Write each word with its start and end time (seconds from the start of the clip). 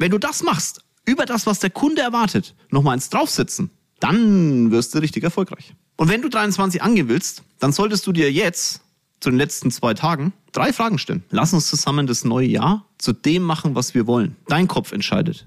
Wenn 0.00 0.10
du 0.10 0.16
das 0.16 0.42
machst, 0.42 0.80
über 1.04 1.26
das, 1.26 1.44
was 1.44 1.58
der 1.58 1.68
Kunde 1.68 2.00
erwartet, 2.00 2.54
nochmal 2.70 2.94
eins 2.94 3.10
draufsetzen, 3.10 3.68
dann 4.00 4.70
wirst 4.70 4.94
du 4.94 4.98
richtig 4.98 5.22
erfolgreich. 5.24 5.74
Und 5.96 6.08
wenn 6.08 6.22
du 6.22 6.30
23 6.30 6.82
angehen 6.82 7.08
willst, 7.08 7.42
dann 7.58 7.70
solltest 7.72 8.06
du 8.06 8.12
dir 8.12 8.32
jetzt 8.32 8.80
zu 9.20 9.28
den 9.28 9.36
letzten 9.36 9.70
zwei 9.70 9.92
Tagen 9.92 10.32
drei 10.52 10.72
Fragen 10.72 10.96
stellen. 10.96 11.22
Lass 11.28 11.52
uns 11.52 11.68
zusammen 11.68 12.06
das 12.06 12.24
neue 12.24 12.46
Jahr 12.46 12.86
zu 12.96 13.12
dem 13.12 13.42
machen, 13.42 13.74
was 13.74 13.92
wir 13.92 14.06
wollen. 14.06 14.36
Dein 14.48 14.68
Kopf 14.68 14.92
entscheidet. 14.92 15.46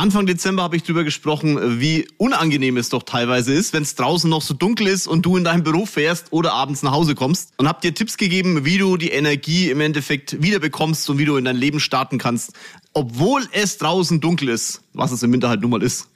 Anfang 0.00 0.24
Dezember 0.24 0.62
habe 0.62 0.76
ich 0.76 0.82
darüber 0.82 1.04
gesprochen, 1.04 1.78
wie 1.78 2.08
unangenehm 2.16 2.78
es 2.78 2.88
doch 2.88 3.02
teilweise 3.02 3.52
ist, 3.52 3.74
wenn 3.74 3.82
es 3.82 3.96
draußen 3.96 4.30
noch 4.30 4.40
so 4.40 4.54
dunkel 4.54 4.86
ist 4.86 5.06
und 5.06 5.26
du 5.26 5.36
in 5.36 5.44
deinem 5.44 5.62
Büro 5.62 5.84
fährst 5.84 6.28
oder 6.30 6.54
abends 6.54 6.82
nach 6.82 6.92
Hause 6.92 7.14
kommst. 7.14 7.52
Und 7.58 7.68
habe 7.68 7.82
dir 7.82 7.92
Tipps 7.92 8.16
gegeben, 8.16 8.64
wie 8.64 8.78
du 8.78 8.96
die 8.96 9.10
Energie 9.10 9.68
im 9.68 9.82
Endeffekt 9.82 10.42
wiederbekommst 10.42 11.10
und 11.10 11.18
wie 11.18 11.26
du 11.26 11.36
in 11.36 11.44
dein 11.44 11.56
Leben 11.56 11.80
starten 11.80 12.16
kannst, 12.16 12.54
obwohl 12.94 13.46
es 13.52 13.76
draußen 13.76 14.22
dunkel 14.22 14.48
ist, 14.48 14.80
was 14.94 15.12
es 15.12 15.22
im 15.22 15.34
Winter 15.34 15.50
halt 15.50 15.60
nun 15.60 15.70
mal 15.70 15.82
ist. 15.82 16.08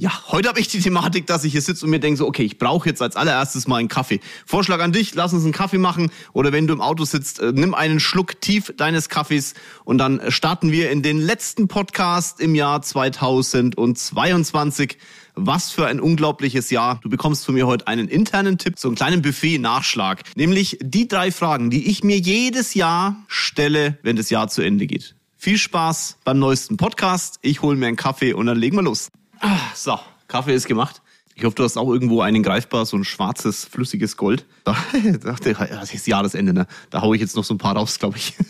Ja, 0.00 0.10
heute 0.28 0.48
habe 0.48 0.58
ich 0.58 0.68
die 0.68 0.80
Thematik, 0.80 1.26
dass 1.26 1.44
ich 1.44 1.52
hier 1.52 1.60
sitze 1.60 1.84
und 1.84 1.90
mir 1.90 2.00
denke 2.00 2.16
so, 2.16 2.26
okay, 2.26 2.42
ich 2.42 2.56
brauche 2.56 2.88
jetzt 2.88 3.02
als 3.02 3.16
allererstes 3.16 3.68
mal 3.68 3.76
einen 3.76 3.88
Kaffee. 3.88 4.20
Vorschlag 4.46 4.80
an 4.80 4.92
dich, 4.92 5.14
lass 5.14 5.34
uns 5.34 5.44
einen 5.44 5.52
Kaffee 5.52 5.76
machen 5.76 6.10
oder 6.32 6.52
wenn 6.52 6.66
du 6.66 6.72
im 6.72 6.80
Auto 6.80 7.04
sitzt, 7.04 7.38
äh, 7.38 7.52
nimm 7.54 7.74
einen 7.74 8.00
Schluck 8.00 8.40
tief 8.40 8.72
deines 8.78 9.10
Kaffees 9.10 9.52
und 9.84 9.98
dann 9.98 10.22
starten 10.30 10.72
wir 10.72 10.90
in 10.90 11.02
den 11.02 11.20
letzten 11.20 11.68
Podcast 11.68 12.40
im 12.40 12.54
Jahr 12.54 12.80
2022. 12.80 14.96
Was 15.34 15.70
für 15.70 15.86
ein 15.86 16.00
unglaubliches 16.00 16.70
Jahr. 16.70 16.98
Du 17.02 17.10
bekommst 17.10 17.44
von 17.44 17.54
mir 17.54 17.66
heute 17.66 17.86
einen 17.86 18.08
internen 18.08 18.56
Tipp, 18.56 18.78
so 18.78 18.88
einen 18.88 18.94
kleinen 18.94 19.20
Buffet-Nachschlag. 19.20 20.22
Nämlich 20.34 20.78
die 20.80 21.08
drei 21.08 21.30
Fragen, 21.30 21.68
die 21.68 21.90
ich 21.90 22.04
mir 22.04 22.16
jedes 22.16 22.72
Jahr 22.72 23.22
stelle, 23.28 23.98
wenn 24.02 24.16
das 24.16 24.30
Jahr 24.30 24.48
zu 24.48 24.62
Ende 24.62 24.86
geht. 24.86 25.14
Viel 25.36 25.58
Spaß 25.58 26.20
beim 26.24 26.38
neuesten 26.38 26.78
Podcast. 26.78 27.38
Ich 27.42 27.60
hole 27.60 27.76
mir 27.76 27.88
einen 27.88 27.96
Kaffee 27.96 28.32
und 28.32 28.46
dann 28.46 28.56
legen 28.56 28.76
wir 28.76 28.82
los. 28.82 29.10
Ah, 29.40 29.58
so, 29.74 29.98
Kaffee 30.28 30.54
ist 30.54 30.66
gemacht. 30.66 31.00
Ich 31.34 31.44
hoffe, 31.44 31.56
du 31.56 31.64
hast 31.64 31.78
auch 31.78 31.90
irgendwo 31.90 32.20
einen 32.20 32.42
greifbar, 32.42 32.84
so 32.84 32.98
ein 32.98 33.04
schwarzes, 33.04 33.64
flüssiges 33.64 34.16
Gold. 34.16 34.44
Das 35.24 35.94
ist 35.94 36.06
Jahresende, 36.06 36.52
ne? 36.52 36.66
Da 36.90 37.00
hau 37.00 37.14
ich 37.14 37.20
jetzt 37.20 37.34
noch 37.34 37.44
so 37.44 37.54
ein 37.54 37.58
paar 37.58 37.76
raus, 37.76 37.98
glaube 37.98 38.18
ich. 38.18 38.36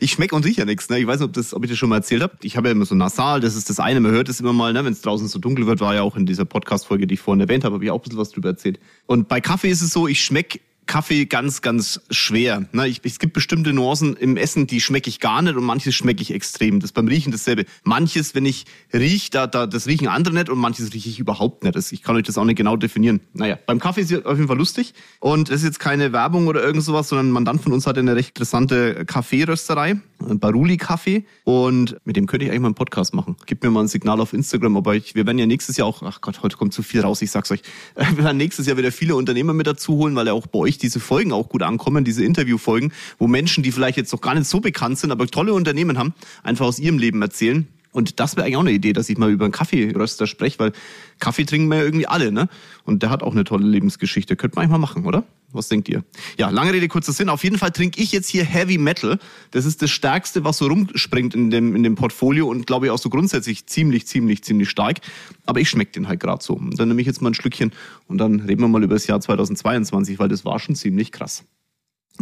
Ich 0.00 0.12
schmecke 0.12 0.34
und 0.34 0.46
rieche 0.46 0.60
ja 0.60 0.64
nichts. 0.64 0.88
Ne? 0.88 0.98
Ich 0.98 1.06
weiß 1.06 1.20
nicht, 1.20 1.28
ob, 1.28 1.34
das, 1.34 1.52
ob 1.52 1.62
ich 1.62 1.68
das 1.68 1.78
schon 1.78 1.90
mal 1.90 1.96
erzählt 1.96 2.22
habe. 2.22 2.38
Ich 2.40 2.56
habe 2.56 2.68
ja 2.68 2.72
immer 2.72 2.86
so 2.86 2.94
nasal, 2.94 3.40
das 3.40 3.54
ist 3.54 3.68
das 3.68 3.78
eine. 3.78 4.00
Man 4.00 4.12
hört 4.12 4.30
es 4.30 4.40
immer 4.40 4.54
mal, 4.54 4.72
ne? 4.72 4.82
wenn 4.82 4.94
es 4.94 5.02
draußen 5.02 5.28
so 5.28 5.38
dunkel 5.38 5.66
wird, 5.66 5.80
war 5.80 5.94
ja 5.94 6.00
auch 6.00 6.16
in 6.16 6.24
dieser 6.24 6.46
Podcast-Folge, 6.46 7.06
die 7.06 7.14
ich 7.14 7.20
vorhin 7.20 7.42
erwähnt 7.42 7.64
habe, 7.64 7.74
habe 7.74 7.84
ich 7.84 7.90
auch 7.90 7.96
ein 7.96 8.02
bisschen 8.02 8.18
was 8.18 8.30
drüber 8.30 8.48
erzählt. 8.48 8.80
Und 9.04 9.28
bei 9.28 9.42
Kaffee 9.42 9.68
ist 9.68 9.82
es 9.82 9.90
so, 9.90 10.08
ich 10.08 10.22
schmecke 10.22 10.60
Kaffee 10.88 11.26
ganz, 11.26 11.62
ganz 11.62 12.00
schwer. 12.10 12.66
Na, 12.72 12.86
ich, 12.86 13.00
es 13.04 13.20
gibt 13.20 13.34
bestimmte 13.34 13.72
Nuancen 13.72 14.16
im 14.16 14.36
Essen, 14.36 14.66
die 14.66 14.80
schmecke 14.80 15.08
ich 15.08 15.20
gar 15.20 15.42
nicht 15.42 15.54
und 15.54 15.62
manches 15.62 15.94
schmecke 15.94 16.22
ich 16.22 16.34
extrem. 16.34 16.80
Das 16.80 16.90
ist 16.90 16.94
beim 16.94 17.06
Riechen 17.06 17.30
dasselbe. 17.30 17.66
Manches, 17.84 18.34
wenn 18.34 18.46
ich 18.46 18.64
rieche, 18.92 19.30
da, 19.30 19.46
da, 19.46 19.66
das 19.66 19.86
riechen 19.86 20.08
andere 20.08 20.34
nicht 20.34 20.48
und 20.48 20.58
manches 20.58 20.92
rieche 20.92 21.10
ich 21.10 21.20
überhaupt 21.20 21.62
nicht. 21.62 21.76
Das, 21.76 21.92
ich 21.92 22.02
kann 22.02 22.16
euch 22.16 22.24
das 22.24 22.38
auch 22.38 22.44
nicht 22.44 22.56
genau 22.56 22.76
definieren. 22.76 23.20
Naja, 23.34 23.58
beim 23.66 23.78
Kaffee 23.78 24.00
ist 24.00 24.10
es 24.10 24.24
auf 24.24 24.36
jeden 24.36 24.48
Fall 24.48 24.56
lustig 24.56 24.94
und 25.20 25.50
das 25.50 25.56
ist 25.56 25.64
jetzt 25.64 25.78
keine 25.78 26.12
Werbung 26.12 26.46
oder 26.46 26.64
irgend 26.64 26.82
sowas, 26.82 27.08
sondern 27.08 27.28
ein 27.28 27.32
Mandant 27.32 27.62
von 27.62 27.72
uns 27.72 27.86
hat 27.86 27.98
eine 27.98 28.16
recht 28.16 28.30
interessante 28.30 29.04
Kaffeerösterei, 29.04 30.00
Baruli 30.18 30.78
Kaffee 30.78 31.24
und 31.44 31.96
mit 32.04 32.16
dem 32.16 32.26
könnte 32.26 32.46
ich 32.46 32.50
eigentlich 32.50 32.62
mal 32.62 32.68
einen 32.68 32.74
Podcast 32.74 33.14
machen. 33.14 33.36
Gib 33.44 33.62
mir 33.62 33.70
mal 33.70 33.82
ein 33.82 33.88
Signal 33.88 34.20
auf 34.20 34.32
Instagram, 34.32 34.76
aber 34.78 34.94
ich, 34.94 35.14
wir 35.14 35.26
werden 35.26 35.38
ja 35.38 35.46
nächstes 35.46 35.76
Jahr 35.76 35.86
auch, 35.86 36.02
ach 36.02 36.22
Gott, 36.22 36.42
heute 36.42 36.56
kommt 36.56 36.72
zu 36.72 36.82
viel 36.82 37.02
raus, 37.02 37.20
ich 37.20 37.30
sag's 37.30 37.50
euch, 37.50 37.60
wir 37.94 38.24
werden 38.24 38.38
nächstes 38.38 38.66
Jahr 38.66 38.78
wieder 38.78 38.90
viele 38.90 39.16
Unternehmer 39.16 39.52
mit 39.52 39.66
dazu 39.66 39.94
holen, 39.94 40.16
weil 40.16 40.26
er 40.26 40.34
auch 40.34 40.46
bei 40.46 40.58
euch 40.58 40.77
euch 40.78 40.80
diese 40.80 41.00
Folgen 41.00 41.32
auch 41.32 41.48
gut 41.48 41.62
ankommen, 41.62 42.04
diese 42.04 42.24
Interviewfolgen, 42.24 42.92
wo 43.18 43.26
Menschen, 43.26 43.62
die 43.62 43.72
vielleicht 43.72 43.96
jetzt 43.96 44.12
noch 44.12 44.20
gar 44.20 44.34
nicht 44.34 44.46
so 44.46 44.60
bekannt 44.60 44.98
sind, 44.98 45.10
aber 45.10 45.26
tolle 45.26 45.52
Unternehmen 45.52 45.98
haben, 45.98 46.14
einfach 46.42 46.66
aus 46.66 46.78
ihrem 46.78 46.98
Leben 46.98 47.20
erzählen. 47.20 47.66
Und 47.92 48.20
das 48.20 48.36
wäre 48.36 48.44
eigentlich 48.44 48.56
auch 48.56 48.60
eine 48.60 48.72
Idee, 48.72 48.92
dass 48.92 49.08
ich 49.08 49.16
mal 49.16 49.30
über 49.30 49.44
einen 49.44 49.52
Kaffeeröster 49.52 50.26
spreche, 50.26 50.58
weil 50.58 50.72
Kaffee 51.20 51.44
trinken 51.44 51.68
wir 51.68 51.78
ja 51.78 51.84
irgendwie 51.84 52.06
alle, 52.06 52.30
ne? 52.30 52.48
Und 52.84 53.02
der 53.02 53.10
hat 53.10 53.22
auch 53.22 53.32
eine 53.32 53.44
tolle 53.44 53.66
Lebensgeschichte. 53.66 54.36
Könnte 54.36 54.56
man 54.56 54.64
eigentlich 54.64 54.72
mal 54.72 54.78
machen, 54.78 55.04
oder? 55.04 55.24
Was 55.52 55.68
denkt 55.68 55.88
ihr? 55.88 56.04
Ja, 56.36 56.50
lange 56.50 56.74
Rede, 56.74 56.88
kurzer 56.88 57.12
Sinn. 57.12 57.30
Auf 57.30 57.42
jeden 57.42 57.56
Fall 57.56 57.70
trinke 57.70 58.00
ich 58.00 58.12
jetzt 58.12 58.28
hier 58.28 58.44
Heavy 58.44 58.76
Metal. 58.76 59.18
Das 59.50 59.64
ist 59.64 59.80
das 59.80 59.90
Stärkste, 59.90 60.44
was 60.44 60.58
so 60.58 60.66
rumspringt 60.66 61.34
in 61.34 61.50
dem, 61.50 61.74
in 61.74 61.82
dem 61.82 61.94
Portfolio 61.94 62.48
und 62.48 62.66
glaube 62.66 62.86
ich 62.86 62.92
auch 62.92 62.98
so 62.98 63.08
grundsätzlich 63.08 63.66
ziemlich, 63.66 64.06
ziemlich, 64.06 64.44
ziemlich 64.44 64.68
stark. 64.68 65.00
Aber 65.46 65.60
ich 65.60 65.70
schmecke 65.70 65.92
den 65.92 66.08
halt 66.08 66.20
gerade 66.20 66.44
so. 66.44 66.54
Und 66.54 66.78
dann 66.78 66.88
nehme 66.88 67.00
ich 67.00 67.06
jetzt 67.06 67.22
mal 67.22 67.30
ein 67.30 67.34
Schlückchen 67.34 67.72
und 68.06 68.18
dann 68.18 68.40
reden 68.40 68.60
wir 68.60 68.68
mal 68.68 68.84
über 68.84 68.94
das 68.94 69.06
Jahr 69.06 69.20
2022, 69.20 70.18
weil 70.18 70.28
das 70.28 70.44
war 70.44 70.58
schon 70.58 70.74
ziemlich 70.74 71.12
krass. 71.12 71.44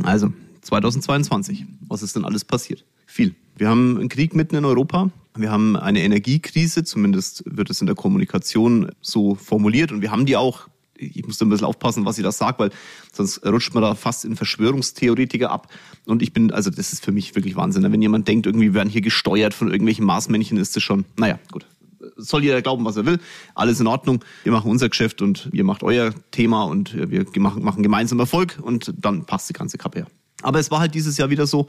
Also, 0.04 0.32
2022. 0.62 1.64
Was 1.88 2.02
ist 2.02 2.14
denn 2.14 2.24
alles 2.24 2.44
passiert? 2.44 2.84
Viel. 3.06 3.34
Wir 3.56 3.68
haben 3.68 3.98
einen 3.98 4.08
Krieg 4.10 4.34
mitten 4.34 4.54
in 4.54 4.64
Europa. 4.64 5.10
Wir 5.34 5.50
haben 5.50 5.76
eine 5.76 6.02
Energiekrise, 6.02 6.84
zumindest 6.84 7.42
wird 7.46 7.70
es 7.70 7.80
in 7.80 7.86
der 7.86 7.96
Kommunikation 7.96 8.90
so 9.00 9.34
formuliert. 9.34 9.92
Und 9.92 10.02
wir 10.02 10.10
haben 10.10 10.26
die 10.26 10.36
auch 10.36 10.68
ich 10.98 11.26
muss 11.26 11.36
da 11.36 11.44
ein 11.44 11.50
bisschen 11.50 11.66
aufpassen, 11.66 12.06
was 12.06 12.16
ich 12.16 12.24
da 12.24 12.32
sage, 12.32 12.58
weil 12.58 12.70
sonst 13.12 13.44
rutscht 13.44 13.74
man 13.74 13.82
da 13.82 13.94
fast 13.94 14.24
in 14.24 14.34
Verschwörungstheoretiker 14.34 15.50
ab. 15.50 15.68
Und 16.06 16.22
ich 16.22 16.32
bin, 16.32 16.50
also 16.52 16.70
das 16.70 16.94
ist 16.94 17.04
für 17.04 17.12
mich 17.12 17.34
wirklich 17.34 17.54
Wahnsinn. 17.54 17.82
Wenn 17.92 18.00
jemand 18.00 18.28
denkt, 18.28 18.46
irgendwie 18.46 18.72
werden 18.72 18.88
hier 18.88 19.02
gesteuert 19.02 19.52
von 19.52 19.68
irgendwelchen 19.68 20.06
Marsmännchen, 20.06 20.56
ist 20.56 20.74
das 20.74 20.82
schon, 20.82 21.04
naja, 21.18 21.38
gut. 21.52 21.66
Soll 22.16 22.44
jeder 22.44 22.62
glauben, 22.62 22.84
was 22.86 22.96
er 22.96 23.04
will. 23.04 23.18
Alles 23.54 23.78
in 23.78 23.86
Ordnung. 23.86 24.24
Wir 24.42 24.52
machen 24.52 24.70
unser 24.70 24.88
Geschäft 24.88 25.20
und 25.20 25.50
ihr 25.52 25.64
macht 25.64 25.82
euer 25.82 26.14
Thema 26.30 26.64
und 26.64 26.94
wir 26.94 27.26
machen 27.38 27.82
gemeinsam 27.82 28.18
Erfolg 28.18 28.58
und 28.62 28.94
dann 28.96 29.26
passt 29.26 29.50
die 29.50 29.52
ganze 29.52 29.76
Kappe 29.76 29.98
her. 29.98 30.06
Aber 30.42 30.58
es 30.58 30.70
war 30.70 30.80
halt 30.80 30.94
dieses 30.94 31.16
Jahr 31.18 31.30
wieder 31.30 31.46
so, 31.46 31.68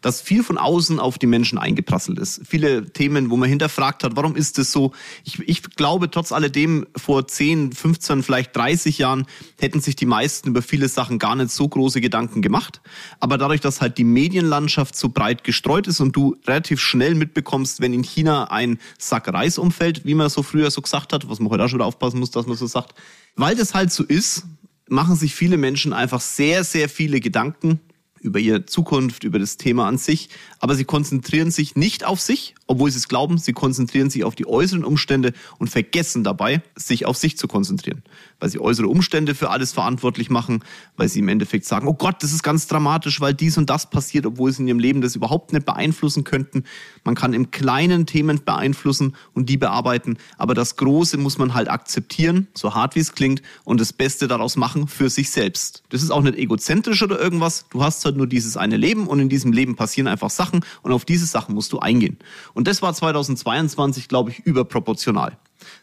dass 0.00 0.20
viel 0.20 0.42
von 0.42 0.58
außen 0.58 1.00
auf 1.00 1.18
die 1.18 1.26
Menschen 1.26 1.58
eingeprasselt 1.58 2.18
ist. 2.18 2.40
Viele 2.46 2.92
Themen, 2.92 3.30
wo 3.30 3.36
man 3.36 3.48
hinterfragt 3.48 4.04
hat, 4.04 4.16
warum 4.16 4.36
ist 4.36 4.58
das 4.58 4.72
so? 4.72 4.92
Ich, 5.24 5.40
ich 5.40 5.62
glaube, 5.62 6.10
trotz 6.10 6.32
alledem, 6.32 6.86
vor 6.96 7.26
10, 7.26 7.72
15, 7.72 8.22
vielleicht 8.22 8.54
30 8.56 8.98
Jahren 8.98 9.26
hätten 9.58 9.80
sich 9.80 9.96
die 9.96 10.06
meisten 10.06 10.48
über 10.50 10.62
viele 10.62 10.88
Sachen 10.88 11.18
gar 11.18 11.36
nicht 11.36 11.50
so 11.50 11.68
große 11.68 12.00
Gedanken 12.00 12.42
gemacht. 12.42 12.80
Aber 13.20 13.38
dadurch, 13.38 13.60
dass 13.60 13.80
halt 13.80 13.98
die 13.98 14.04
Medienlandschaft 14.04 14.96
so 14.96 15.08
breit 15.08 15.44
gestreut 15.44 15.86
ist 15.86 16.00
und 16.00 16.14
du 16.14 16.36
relativ 16.46 16.80
schnell 16.80 17.14
mitbekommst, 17.14 17.80
wenn 17.80 17.92
in 17.92 18.02
China 18.02 18.50
ein 18.50 18.78
Sack 18.98 19.28
Reis 19.28 19.58
umfällt, 19.58 20.04
wie 20.04 20.14
man 20.14 20.28
so 20.28 20.42
früher 20.42 20.70
so 20.70 20.82
gesagt 20.82 21.12
hat, 21.12 21.28
was 21.28 21.40
man 21.40 21.50
heute 21.50 21.64
auch 21.64 21.68
schon 21.68 21.78
wieder 21.78 21.86
aufpassen 21.86 22.20
muss, 22.20 22.30
dass 22.30 22.46
man 22.46 22.56
so 22.56 22.66
sagt, 22.66 22.94
weil 23.36 23.56
das 23.56 23.74
halt 23.74 23.92
so 23.92 24.04
ist, 24.04 24.44
machen 24.88 25.16
sich 25.16 25.34
viele 25.34 25.56
Menschen 25.56 25.92
einfach 25.92 26.20
sehr, 26.20 26.64
sehr 26.64 26.88
viele 26.88 27.20
Gedanken 27.20 27.80
über 28.20 28.38
ihre 28.38 28.66
Zukunft, 28.66 29.24
über 29.24 29.38
das 29.38 29.56
Thema 29.56 29.86
an 29.86 29.98
sich, 29.98 30.28
aber 30.60 30.74
sie 30.74 30.84
konzentrieren 30.84 31.50
sich 31.50 31.76
nicht 31.76 32.04
auf 32.04 32.20
sich, 32.20 32.54
obwohl 32.66 32.90
sie 32.90 32.98
es 32.98 33.08
glauben, 33.08 33.38
sie 33.38 33.52
konzentrieren 33.52 34.10
sich 34.10 34.24
auf 34.24 34.34
die 34.34 34.46
äußeren 34.46 34.84
Umstände 34.84 35.32
und 35.58 35.68
vergessen 35.68 36.24
dabei, 36.24 36.62
sich 36.76 37.06
auf 37.06 37.16
sich 37.16 37.36
zu 37.36 37.48
konzentrieren, 37.48 38.02
weil 38.40 38.50
sie 38.50 38.60
äußere 38.60 38.86
Umstände 38.86 39.34
für 39.34 39.50
alles 39.50 39.72
verantwortlich 39.72 40.30
machen, 40.30 40.64
weil 40.96 41.08
sie 41.08 41.20
im 41.20 41.28
Endeffekt 41.28 41.64
sagen, 41.64 41.88
oh 41.88 41.94
Gott, 41.94 42.22
das 42.22 42.32
ist 42.32 42.42
ganz 42.42 42.66
dramatisch, 42.66 43.20
weil 43.20 43.34
dies 43.34 43.58
und 43.58 43.70
das 43.70 43.90
passiert, 43.90 44.26
obwohl 44.26 44.52
sie 44.52 44.62
in 44.62 44.68
ihrem 44.68 44.78
Leben 44.78 45.00
das 45.00 45.16
überhaupt 45.16 45.52
nicht 45.52 45.66
beeinflussen 45.66 46.24
könnten. 46.24 46.64
Man 47.04 47.14
kann 47.14 47.32
im 47.32 47.50
kleinen 47.50 48.06
Themen 48.06 48.40
beeinflussen 48.44 49.16
und 49.34 49.48
die 49.48 49.56
bearbeiten, 49.56 50.18
aber 50.36 50.54
das 50.54 50.76
Große 50.76 51.18
muss 51.18 51.38
man 51.38 51.54
halt 51.54 51.68
akzeptieren, 51.68 52.48
so 52.54 52.74
hart 52.74 52.94
wie 52.94 53.00
es 53.00 53.12
klingt, 53.12 53.42
und 53.64 53.80
das 53.80 53.92
Beste 53.92 54.28
daraus 54.28 54.56
machen 54.56 54.88
für 54.88 55.10
sich 55.10 55.30
selbst. 55.30 55.82
Das 55.88 56.02
ist 56.02 56.10
auch 56.10 56.22
nicht 56.22 56.36
egozentrisch 56.36 57.02
oder 57.02 57.18
irgendwas, 57.18 57.66
du 57.70 57.82
hast 57.82 58.04
halt 58.04 58.16
nur 58.16 58.26
dieses 58.26 58.56
eine 58.56 58.76
Leben 58.76 59.06
und 59.06 59.20
in 59.20 59.28
diesem 59.28 59.52
Leben 59.52 59.76
passieren 59.76 60.06
einfach 60.06 60.30
Sachen 60.30 60.64
und 60.82 60.92
auf 60.92 61.04
diese 61.04 61.26
Sachen 61.26 61.54
musst 61.54 61.72
du 61.72 61.80
eingehen. 61.80 62.18
Und 62.54 62.68
das 62.68 62.82
war 62.82 62.94
2022, 62.94 64.08
glaube 64.08 64.30
ich, 64.30 64.40
überproportional. 64.40 65.36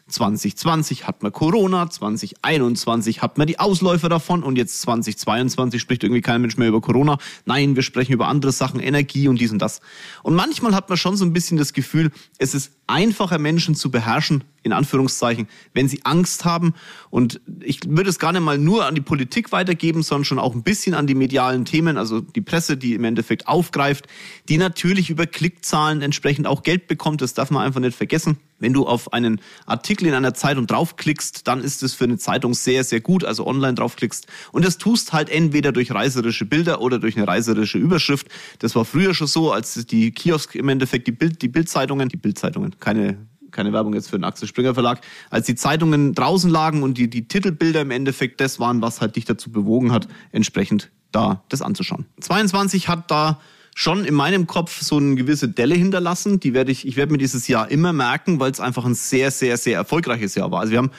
2020 0.08 1.08
hat 1.08 1.24
man 1.24 1.32
Corona, 1.32 1.90
2021 1.90 3.22
hat 3.22 3.38
man 3.38 3.48
die 3.48 3.58
Ausläufer 3.58 4.08
davon 4.08 4.44
und 4.44 4.56
jetzt 4.56 4.80
2022 4.82 5.80
spricht 5.80 6.04
irgendwie 6.04 6.22
kein 6.22 6.40
Mensch 6.40 6.56
mehr 6.56 6.68
über 6.68 6.80
Corona. 6.80 7.18
Nein, 7.44 7.74
wir 7.74 7.82
sprechen 7.82 8.12
über 8.12 8.28
andere 8.28 8.52
Sachen, 8.52 8.78
Energie 8.78 9.26
und 9.26 9.40
dies 9.40 9.50
und 9.50 9.58
das. 9.58 9.80
Und 10.22 10.36
manchmal 10.36 10.74
hat 10.76 10.88
man 10.88 10.96
schon 10.96 11.16
so 11.16 11.24
ein 11.24 11.32
bisschen 11.32 11.56
das 11.56 11.72
Gefühl, 11.72 12.12
es 12.38 12.54
ist 12.54 12.72
einfacher 12.86 13.38
Menschen 13.38 13.74
zu 13.74 13.90
beherrschen, 13.90 14.44
in 14.62 14.72
Anführungszeichen, 14.72 15.48
wenn 15.74 15.88
sie 15.88 16.04
Angst 16.04 16.44
haben. 16.44 16.74
Und 17.10 17.40
ich 17.60 17.80
würde 17.88 18.10
es 18.10 18.18
gar 18.18 18.32
nicht 18.32 18.42
mal 18.42 18.58
nur 18.58 18.86
an 18.86 18.94
die 18.94 19.00
Politik 19.00 19.50
weitergeben, 19.50 20.02
sondern 20.02 20.24
schon 20.24 20.38
auch 20.38 20.54
ein 20.54 20.62
bisschen 20.62 20.94
an 20.94 21.06
die 21.06 21.14
medialen 21.14 21.64
Themen, 21.64 21.96
also 21.96 22.20
die 22.20 22.40
Presse, 22.40 22.76
die 22.76 22.94
im 22.94 23.04
Endeffekt 23.04 23.48
aufgreift, 23.48 24.06
die 24.48 24.58
natürlich 24.58 25.10
über 25.10 25.26
Klickzahlen 25.26 26.02
entsprechend 26.02 26.46
auch 26.46 26.62
Geld 26.62 26.86
bekommt. 26.86 27.22
Das 27.22 27.34
darf 27.34 27.50
man 27.50 27.64
einfach 27.64 27.80
nicht 27.80 27.96
vergessen. 27.96 28.38
Wenn 28.58 28.72
du 28.72 28.86
auf 28.86 29.12
einen 29.12 29.40
Artikel 29.66 29.95
in 30.04 30.14
einer 30.14 30.34
Zeitung 30.34 30.66
draufklickst, 30.66 31.46
dann 31.46 31.62
ist 31.62 31.82
es 31.82 31.94
für 31.94 32.04
eine 32.04 32.18
Zeitung 32.18 32.52
sehr, 32.52 32.84
sehr 32.84 33.00
gut, 33.00 33.24
also 33.24 33.46
online 33.46 33.74
draufklickst. 33.74 34.26
Und 34.52 34.64
das 34.64 34.76
tust 34.76 35.12
halt 35.12 35.30
entweder 35.30 35.72
durch 35.72 35.92
reißerische 35.92 36.44
Bilder 36.44 36.80
oder 36.80 36.98
durch 36.98 37.16
eine 37.16 37.26
reißerische 37.26 37.78
Überschrift. 37.78 38.28
Das 38.58 38.74
war 38.74 38.84
früher 38.84 39.14
schon 39.14 39.26
so, 39.26 39.52
als 39.52 39.74
die 39.86 40.10
Kiosk 40.10 40.54
im 40.54 40.68
Endeffekt 40.68 41.06
die 41.06 41.12
Bild, 41.12 41.40
die 41.42 41.48
Bildzeitungen, 41.48 42.08
die 42.08 42.16
Bildzeitungen, 42.16 42.78
keine 42.80 43.18
keine 43.52 43.72
Werbung 43.72 43.94
jetzt 43.94 44.10
für 44.10 44.18
den 44.18 44.24
Axel 44.24 44.46
Springer 44.46 44.74
Verlag, 44.74 45.00
als 45.30 45.46
die 45.46 45.54
Zeitungen 45.54 46.14
draußen 46.14 46.50
lagen 46.50 46.82
und 46.82 46.98
die, 46.98 47.08
die 47.08 47.26
Titelbilder 47.26 47.80
im 47.80 47.90
Endeffekt 47.90 48.40
das 48.40 48.60
waren, 48.60 48.82
was 48.82 49.00
halt 49.00 49.16
dich 49.16 49.24
dazu 49.24 49.50
bewogen 49.50 49.92
hat, 49.92 50.08
entsprechend 50.30 50.90
da 51.10 51.42
das 51.48 51.62
anzuschauen. 51.62 52.04
22 52.20 52.88
hat 52.88 53.10
da 53.10 53.40
schon 53.78 54.06
in 54.06 54.14
meinem 54.14 54.46
Kopf 54.46 54.80
so 54.80 54.96
eine 54.96 55.16
gewisse 55.16 55.50
Delle 55.50 55.74
hinterlassen. 55.74 56.40
Die 56.40 56.54
werde 56.54 56.72
ich, 56.72 56.86
ich 56.86 56.96
werde 56.96 57.12
mir 57.12 57.18
dieses 57.18 57.46
Jahr 57.46 57.70
immer 57.70 57.92
merken, 57.92 58.40
weil 58.40 58.50
es 58.50 58.58
einfach 58.58 58.86
ein 58.86 58.94
sehr, 58.94 59.30
sehr, 59.30 59.58
sehr 59.58 59.76
erfolgreiches 59.76 60.34
Jahr 60.34 60.50
war. 60.50 60.60
Also 60.60 60.70
wir 60.70 60.78
haben 60.78 60.90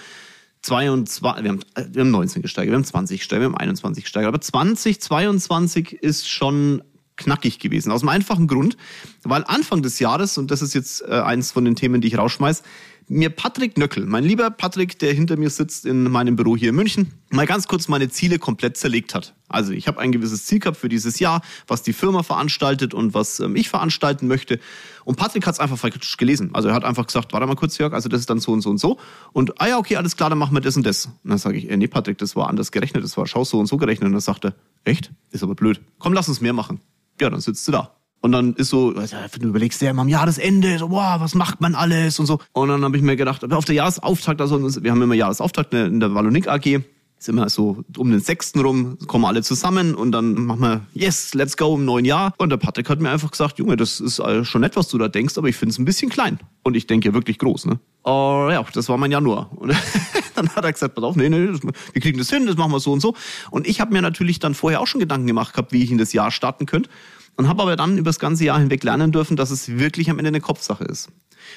22, 0.61 1.23
wir 1.23 1.49
haben, 1.49 1.59
wir 1.75 2.01
haben 2.01 2.11
19 2.11 2.43
gesteigert, 2.43 2.73
wir 2.73 2.77
haben 2.77 2.85
20 2.85 3.19
gesteigert, 3.19 3.41
wir 3.41 3.53
haben 3.53 3.57
21 3.57 4.03
gesteigert. 4.03 4.27
Aber 4.27 4.39
2022 4.39 5.93
ist 5.93 6.29
schon 6.29 6.83
knackig 7.15 7.57
gewesen. 7.57 7.91
Aus 7.91 8.01
dem 8.01 8.09
einfachen 8.09 8.45
Grund, 8.45 8.77
weil 9.23 9.43
Anfang 9.47 9.81
des 9.81 9.97
Jahres, 9.97 10.37
und 10.37 10.51
das 10.51 10.61
ist 10.61 10.75
jetzt 10.75 11.01
äh, 11.01 11.13
eins 11.13 11.51
von 11.51 11.65
den 11.65 11.75
Themen, 11.75 11.99
die 11.99 12.09
ich 12.09 12.19
rausschmeiß, 12.19 12.61
mir 13.09 13.29
Patrick 13.29 13.77
Nöckel, 13.77 14.05
mein 14.05 14.23
lieber 14.23 14.49
Patrick, 14.49 14.99
der 14.99 15.13
hinter 15.13 15.37
mir 15.37 15.49
sitzt 15.49 15.85
in 15.85 16.03
meinem 16.03 16.35
Büro 16.35 16.57
hier 16.57 16.69
in 16.69 16.75
München, 16.75 17.13
mal 17.29 17.45
ganz 17.45 17.67
kurz 17.67 17.87
meine 17.87 18.09
Ziele 18.09 18.37
komplett 18.37 18.75
zerlegt 18.75 19.15
hat. 19.15 19.33
Also 19.47 19.71
ich 19.71 19.87
habe 19.87 19.99
ein 19.99 20.11
gewisses 20.11 20.45
Ziel 20.45 20.59
gehabt 20.59 20.77
für 20.77 20.89
dieses 20.89 21.19
Jahr, 21.19 21.41
was 21.67 21.83
die 21.83 21.93
Firma 21.93 22.21
veranstaltet 22.21 22.93
und 22.93 23.13
was 23.13 23.39
ähm, 23.39 23.55
ich 23.55 23.69
veranstalten 23.69 24.27
möchte. 24.27 24.59
Und 25.05 25.15
Patrick 25.15 25.47
hat 25.47 25.53
es 25.53 25.59
einfach 25.59 25.77
falsch 25.77 26.17
gelesen. 26.17 26.49
Also 26.53 26.67
er 26.67 26.75
hat 26.75 26.83
einfach 26.83 27.07
gesagt, 27.07 27.31
warte 27.31 27.47
mal 27.47 27.55
kurz, 27.55 27.77
Jörg, 27.77 27.93
also 27.93 28.09
das 28.09 28.19
ist 28.21 28.29
dann 28.29 28.39
so 28.39 28.51
und 28.51 28.61
so 28.61 28.69
und 28.69 28.77
so. 28.77 28.99
Und 29.31 29.61
ah 29.61 29.67
ja, 29.67 29.77
okay, 29.77 29.95
alles 29.95 30.17
klar, 30.17 30.29
dann 30.29 30.37
machen 30.39 30.53
wir 30.53 30.61
das 30.61 30.75
und 30.75 30.85
das. 30.85 31.05
Und 31.05 31.29
dann 31.29 31.37
sage 31.37 31.57
ich, 31.57 31.69
äh, 31.69 31.77
nee, 31.77 31.87
Patrick, 31.87 32.17
das 32.17 32.35
war 32.35 32.49
anders 32.49 32.71
gerechnet, 32.71 33.03
das 33.05 33.15
war 33.15 33.25
schau 33.25 33.45
so 33.45 33.57
und 33.57 33.67
so 33.67 33.77
gerechnet. 33.77 34.07
Und 34.07 34.13
dann 34.13 34.21
sagt 34.21 34.43
er, 34.43 34.53
echt? 34.83 35.11
Ist 35.31 35.43
aber 35.43 35.55
blöd. 35.55 35.79
Komm, 35.99 36.11
lass 36.11 36.27
uns 36.27 36.41
mehr 36.41 36.53
machen. 36.53 36.81
Ja, 37.21 37.29
dann 37.29 37.39
sitzt 37.39 37.67
du 37.67 37.71
da. 37.71 37.96
Und 38.21 38.31
dann 38.31 38.55
ist 38.55 38.69
so, 38.69 38.91
du 38.93 39.47
überlegst 39.47 39.81
ja 39.81 39.91
am 39.91 40.09
Jahresende, 40.09 40.79
so, 40.79 40.89
wow, 40.89 41.19
was 41.19 41.35
macht 41.35 41.61
man 41.61 41.75
alles 41.75 42.19
und 42.19 42.25
so. 42.25 42.39
Und 42.53 42.69
dann 42.69 42.83
habe 42.83 42.97
ich 42.97 43.03
mir 43.03 43.15
gedacht, 43.15 43.51
auf 43.51 43.65
der 43.65 43.75
Jahresauftakt, 43.75 44.41
also 44.41 44.83
wir 44.83 44.91
haben 44.91 45.01
immer 45.01 45.13
Jahresauftakt 45.13 45.73
in 45.73 45.99
der 45.99 46.13
Wallonik 46.13 46.47
AG, 46.47 46.81
ist 47.19 47.29
immer 47.29 47.49
so 47.49 47.83
um 47.97 48.11
den 48.11 48.19
sechsten 48.19 48.59
rum, 48.59 48.97
kommen 49.07 49.25
alle 49.25 49.41
zusammen 49.41 49.95
und 49.95 50.11
dann 50.11 50.33
machen 50.45 50.61
wir, 50.61 50.81
yes, 50.93 51.33
let's 51.33 51.57
go 51.57 51.75
im 51.75 51.85
neuen 51.85 52.05
Jahr. 52.05 52.33
Und 52.37 52.49
der 52.49 52.57
Patrick 52.57 52.89
hat 52.89 52.99
mir 53.01 53.09
einfach 53.09 53.31
gesagt, 53.31 53.57
Junge, 53.57 53.75
das 53.75 53.99
ist 53.99 54.21
schon 54.43 54.61
nett, 54.61 54.75
was 54.75 54.87
du 54.89 54.97
da 54.97 55.07
denkst, 55.07 55.37
aber 55.37 55.47
ich 55.47 55.55
finde 55.55 55.71
es 55.71 55.79
ein 55.79 55.85
bisschen 55.85 56.09
klein. 56.09 56.39
Und 56.63 56.75
ich 56.75 56.85
denke 56.85 57.09
ja 57.09 57.13
wirklich 57.13 57.39
groß, 57.39 57.65
ne? 57.65 57.79
Oh 58.03 58.49
ja, 58.51 58.63
das 58.73 58.87
war 58.89 58.97
mein 58.97 59.11
Januar. 59.11 59.49
Und 59.55 59.73
dann 60.35 60.49
hat 60.49 60.63
er 60.63 60.71
gesagt, 60.71 60.95
pass 60.95 61.03
auf, 61.03 61.15
nee, 61.15 61.29
nee, 61.29 61.49
wir 61.93 62.01
kriegen 62.01 62.19
das 62.19 62.29
hin, 62.29 62.45
das 62.45 62.55
machen 62.55 62.71
wir 62.71 62.79
so 62.79 62.91
und 62.91 62.99
so. 62.99 63.15
Und 63.49 63.67
ich 63.67 63.81
habe 63.81 63.93
mir 63.93 64.01
natürlich 64.01 64.39
dann 64.39 64.53
vorher 64.53 64.79
auch 64.79 64.87
schon 64.87 64.99
Gedanken 64.99 65.27
gemacht 65.27 65.53
gehabt, 65.53 65.71
wie 65.71 65.83
ich 65.83 65.91
in 65.91 65.97
das 65.97 66.13
Jahr 66.13 66.29
starten 66.29 66.65
könnte 66.67 66.89
und 67.37 67.47
habe 67.47 67.61
aber 67.61 67.75
dann 67.75 67.97
über 67.97 68.09
das 68.09 68.19
ganze 68.19 68.43
Jahr 68.43 68.59
hinweg 68.59 68.83
lernen 68.83 69.11
dürfen, 69.11 69.37
dass 69.37 69.51
es 69.51 69.69
wirklich 69.69 70.09
am 70.09 70.17
Ende 70.17 70.29
eine 70.29 70.41
Kopfsache 70.41 70.83
ist. 70.83 71.09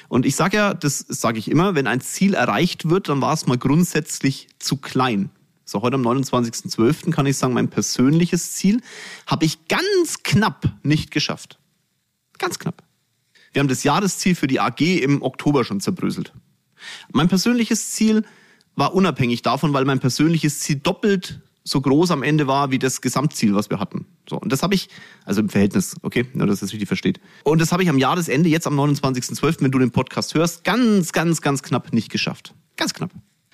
Und 0.07 0.25
ich 0.25 0.35
sage 0.35 0.57
ja, 0.57 0.73
das 0.73 0.99
sage 0.99 1.39
ich 1.39 1.49
immer, 1.49 1.75
wenn 1.75 1.87
ein 1.87 1.99
Ziel 1.99 2.33
erreicht 2.33 2.89
wird, 2.89 3.09
dann 3.09 3.19
war 3.21 3.33
es 3.33 3.47
mal 3.47 3.57
grundsätzlich 3.57 4.47
zu 4.59 4.77
klein. 4.77 5.31
So 5.65 5.81
heute 5.81 5.95
am 5.95 6.05
29.12. 6.05 7.11
kann 7.11 7.25
ich 7.25 7.37
sagen, 7.37 7.53
mein 7.53 7.69
persönliches 7.69 8.53
Ziel 8.53 8.81
habe 9.25 9.45
ich 9.45 9.67
ganz 9.67 10.23
knapp 10.23 10.71
nicht 10.83 11.11
geschafft. 11.11 11.59
Ganz 12.37 12.59
knapp. 12.59 12.83
Wir 13.53 13.59
haben 13.59 13.67
das 13.67 13.83
Jahresziel 13.83 14.35
für 14.35 14.47
die 14.47 14.59
AG 14.59 14.81
im 14.81 15.21
Oktober 15.21 15.65
schon 15.65 15.81
zerbröselt. 15.81 16.33
Mein 17.11 17.27
persönliches 17.27 17.91
Ziel 17.91 18.23
war 18.75 18.93
unabhängig 18.93 19.41
davon, 19.41 19.73
weil 19.73 19.85
mein 19.85 19.99
persönliches 19.99 20.59
Ziel 20.59 20.77
doppelt 20.77 21.41
so 21.63 21.81
groß 21.81 22.11
am 22.11 22.23
Ende 22.23 22.47
war 22.47 22.71
wie 22.71 22.79
das 22.79 23.01
Gesamtziel, 23.01 23.53
was 23.55 23.69
wir 23.69 23.79
hatten. 23.79 24.05
So, 24.29 24.37
und 24.37 24.51
das 24.51 24.63
habe 24.63 24.75
ich, 24.75 24.89
also 25.25 25.41
im 25.41 25.49
Verhältnis, 25.49 25.95
okay, 26.01 26.25
nur 26.33 26.47
dass 26.47 26.61
das 26.61 26.71
richtig 26.73 26.87
versteht. 26.87 27.19
Und 27.43 27.61
das 27.61 27.71
habe 27.71 27.83
ich 27.83 27.89
am 27.89 27.97
Jahresende, 27.97 28.49
jetzt 28.49 28.67
am 28.67 28.79
29.12., 28.79 29.61
wenn 29.61 29.71
du 29.71 29.79
den 29.79 29.91
Podcast 29.91 30.33
hörst, 30.33 30.63
ganz, 30.63 31.11
ganz, 31.11 31.41
ganz 31.41 31.61
knapp 31.63 31.93
nicht 31.93 32.11
geschafft. 32.11 32.53
Ganz 32.77 32.93
knapp. 32.93 33.11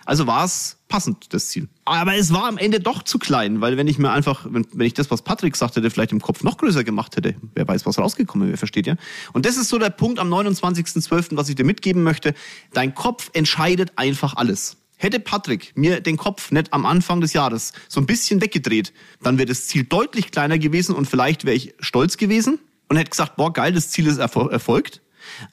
Also 0.07 0.25
war 0.25 0.45
es 0.45 0.77
passend, 0.87 1.33
das 1.33 1.49
Ziel. 1.49 1.67
Aber 1.83 2.15
es 2.15 2.31
war 2.31 2.45
am 2.45 2.57
Ende 2.57 2.79
doch 2.79 3.03
zu 3.03 3.19
klein, 3.19 3.59
weil 3.59 3.75
wenn 3.75 3.87
ich 3.87 3.97
mir 3.97 4.09
einfach, 4.09 4.45
wenn, 4.49 4.65
wenn 4.71 4.87
ich 4.87 4.93
das, 4.93 5.11
was 5.11 5.21
Patrick 5.21 5.57
sagt 5.57 5.75
hätte, 5.75 5.89
vielleicht 5.91 6.13
im 6.13 6.21
Kopf 6.21 6.43
noch 6.43 6.57
größer 6.57 6.85
gemacht 6.85 7.17
hätte, 7.17 7.35
wer 7.55 7.67
weiß, 7.67 7.85
was 7.85 7.99
rausgekommen 7.99 8.47
wäre, 8.47 8.57
versteht 8.57 8.87
ihr? 8.87 8.95
Und 9.33 9.45
das 9.45 9.57
ist 9.57 9.67
so 9.67 9.77
der 9.77 9.89
Punkt 9.89 10.19
am 10.19 10.33
29.12., 10.33 11.35
was 11.35 11.49
ich 11.49 11.55
dir 11.55 11.65
mitgeben 11.65 12.03
möchte. 12.03 12.33
Dein 12.71 12.95
Kopf 12.95 13.29
entscheidet 13.33 13.97
einfach 13.97 14.37
alles. 14.37 14.77
Hätte 14.97 15.19
Patrick 15.19 15.73
mir 15.75 16.01
den 16.01 16.17
Kopf 16.17 16.51
nicht 16.51 16.73
am 16.73 16.85
Anfang 16.85 17.21
des 17.21 17.33
Jahres 17.33 17.71
so 17.87 18.01
ein 18.01 18.07
bisschen 18.07 18.41
weggedreht, 18.41 18.93
dann 19.21 19.37
wäre 19.37 19.45
das 19.45 19.67
Ziel 19.67 19.83
deutlich 19.83 20.31
kleiner 20.31 20.57
gewesen 20.57 20.95
und 20.95 21.05
vielleicht 21.05 21.45
wäre 21.45 21.55
ich 21.55 21.75
stolz 21.79 22.17
gewesen 22.17 22.59
und 22.89 22.97
hätte 22.97 23.11
gesagt, 23.11 23.35
boah, 23.35 23.53
geil, 23.53 23.73
das 23.73 23.91
Ziel 23.91 24.07
ist 24.07 24.17
erfolgt. 24.17 25.01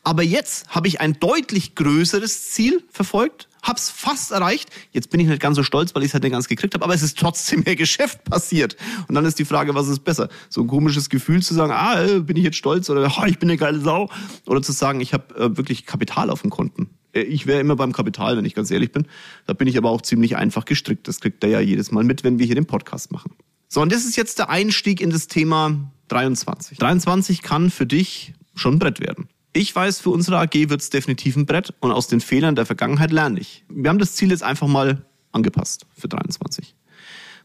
Aber 0.03 0.23
jetzt 0.23 0.69
habe 0.69 0.89
ich 0.89 1.01
ein 1.01 1.19
deutlich 1.21 1.75
größeres 1.75 2.53
Ziel 2.53 2.83
verfolgt, 2.91 3.49
hab's 3.63 3.91
fast 3.91 4.31
erreicht. 4.31 4.71
Jetzt 4.93 5.11
bin 5.11 5.21
ich 5.21 5.27
nicht 5.27 5.43
ganz 5.43 5.57
so 5.57 5.63
stolz, 5.63 5.95
weil 5.95 6.03
ich 6.03 6.09
es 6.09 6.15
halt 6.15 6.23
nicht 6.23 6.33
ganz 6.33 6.49
gekriegt 6.49 6.75
habe, 6.75 6.85
aber 6.85 6.95
es 6.95 7.03
ist 7.03 7.19
trotzdem 7.19 7.65
mehr 7.65 7.77
Geschäft 7.77 8.25
passiert. 8.25 8.77
Und 9.09 9.15
dann 9.15 9.25
ist 9.27 9.39
die 9.39 9.45
Frage, 9.45 9.75
was 9.75 9.89
ist 9.89 10.05
besser? 10.05 10.29
So 10.49 10.63
ein 10.63 10.69
komisches 10.69 11.11
Gefühl 11.11 11.43
zu 11.43 11.53
sagen, 11.55 11.73
ah, 11.73 12.03
äh, 12.03 12.21
bin 12.21 12.37
ich 12.37 12.45
jetzt 12.45 12.57
stolz 12.57 12.89
oder 12.89 13.13
ah, 13.19 13.27
ich 13.27 13.39
bin 13.39 13.51
eine 13.51 13.59
geile 13.59 13.81
Sau. 13.81 14.11
Oder 14.47 14.63
zu 14.63 14.73
sagen, 14.73 15.01
ich 15.01 15.13
habe 15.13 15.35
äh, 15.35 15.57
wirklich 15.57 15.87
Kapital 15.87 16.31
auf 16.31 16.43
dem 16.43 16.51
Konten. 16.51 16.91
Äh, 17.15 17.23
ich 17.23 17.47
wäre 17.47 17.61
immer 17.61 17.77
beim 17.77 17.93
Kapital, 17.93 18.37
wenn 18.37 18.45
ich 18.45 18.55
ganz 18.55 18.71
ehrlich 18.71 18.93
bin. 18.93 19.07
Da 19.47 19.53
bin 19.53 19.69
ich 19.69 19.79
aber 19.79 19.91
auch 19.91 20.03
ziemlich 20.03 20.37
einfach 20.37 20.65
gestrickt. 20.65 21.09
Das 21.09 21.21
kriegt 21.21 21.43
er 21.45 21.51
ja 21.51 21.61
jedes 21.61 21.91
Mal 21.93 22.05
mit, 22.05 22.25
wenn 22.25 22.39
wir 22.39 22.47
hier 22.47 22.55
den 22.55 22.67
Podcast 22.67 23.13
machen. 23.13 23.33
So, 23.69 23.81
und 23.81 23.93
das 23.93 24.05
ist 24.05 24.17
jetzt 24.17 24.39
der 24.39 24.51
Einstieg 24.51 25.01
in 25.01 25.11
das 25.11 25.27
Thema 25.27 25.91
23. 26.09 26.79
23 26.79 27.43
kann 27.43 27.71
für 27.71 27.87
dich 27.87 28.35
schon 28.55 28.75
ein 28.75 28.79
Brett 28.79 29.01
werden. 29.01 29.29
Ich 29.53 29.75
weiß, 29.75 30.01
für 30.01 30.11
unsere 30.11 30.39
AG 30.39 30.55
wird 30.69 30.81
es 30.81 30.91
definitiv 30.91 31.37
ein 31.37 31.47
Brett 31.47 31.73
und 31.81 31.93
aus 31.93 32.09
den 32.09 32.21
Fehlern 32.21 32.57
der 32.57 32.67
Vergangenheit 32.67 33.13
lerne 33.13 33.39
ich. 33.39 33.65
Wir 33.69 33.89
haben 33.89 33.99
das 33.99 34.15
Ziel 34.15 34.31
jetzt 34.31 34.43
einfach 34.43 34.67
mal 34.67 35.05
angepasst 35.33 35.87
für 35.97 36.09
23. 36.09 36.75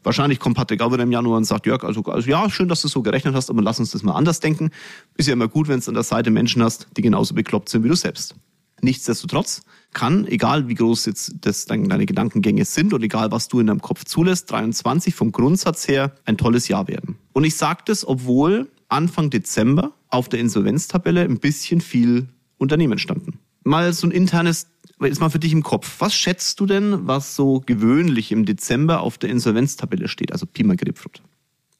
Wahrscheinlich 0.02 0.38
kommt 0.38 0.56
Patrick 0.56 0.80
auch 0.80 0.92
wieder 0.92 1.02
im 1.02 1.12
Januar 1.12 1.36
und 1.36 1.44
sagt, 1.44 1.66
Jörg, 1.66 1.84
also, 1.84 2.02
also 2.04 2.28
ja, 2.28 2.48
schön, 2.48 2.68
dass 2.68 2.80
du 2.82 2.88
so 2.88 3.02
gerechnet 3.02 3.34
hast, 3.34 3.50
aber 3.50 3.62
lass 3.62 3.78
uns 3.78 3.90
das 3.90 4.02
mal 4.02 4.14
anders 4.14 4.40
denken. 4.40 4.70
Ist 5.16 5.26
ja 5.26 5.34
immer 5.34 5.48
gut, 5.48 5.68
wenn 5.68 5.78
du 5.78 5.86
an 5.88 5.94
der 5.94 6.02
Seite 6.02 6.30
Menschen 6.30 6.62
hast, 6.62 6.88
die 6.96 7.02
genauso 7.02 7.34
bekloppt 7.34 7.68
sind 7.68 7.84
wie 7.84 7.88
du 7.88 7.96
selbst. 7.96 8.34
Nichtsdestotrotz 8.82 9.62
kann, 9.92 10.26
egal 10.26 10.68
wie 10.68 10.74
groß 10.74 11.06
jetzt 11.06 11.34
das, 11.40 11.66
deine 11.66 12.06
Gedankengänge 12.06 12.64
sind 12.64 12.92
und 12.94 13.02
egal 13.02 13.32
was 13.32 13.48
du 13.48 13.60
in 13.60 13.66
deinem 13.66 13.82
Kopf 13.82 14.04
zulässt, 14.04 14.50
23 14.50 15.14
vom 15.14 15.32
Grundsatz 15.32 15.88
her 15.88 16.14
ein 16.24 16.36
tolles 16.36 16.68
Jahr 16.68 16.88
werden. 16.88 17.18
Und 17.32 17.44
ich 17.44 17.56
sage 17.56 17.82
das, 17.86 18.06
obwohl 18.06 18.70
Anfang 18.88 19.30
Dezember 19.30 19.92
auf 20.08 20.28
der 20.28 20.40
Insolvenztabelle 20.40 21.22
ein 21.22 21.38
bisschen 21.38 21.80
viel 21.80 22.28
Unternehmen 22.58 22.98
standen. 22.98 23.38
Mal 23.64 23.92
so 23.92 24.06
ein 24.06 24.10
internes, 24.10 24.68
jetzt 25.00 25.20
mal 25.20 25.30
für 25.30 25.38
dich 25.38 25.52
im 25.52 25.62
Kopf. 25.62 25.96
Was 26.00 26.14
schätzt 26.14 26.60
du 26.60 26.66
denn, 26.66 27.06
was 27.06 27.36
so 27.36 27.62
gewöhnlich 27.64 28.32
im 28.32 28.44
Dezember 28.44 29.00
auf 29.00 29.18
der 29.18 29.30
Insolvenztabelle 29.30 30.08
steht? 30.08 30.32
Also 30.32 30.46
Pi 30.46 30.64
mal 30.64 30.76
Grapefruit. 30.76 31.22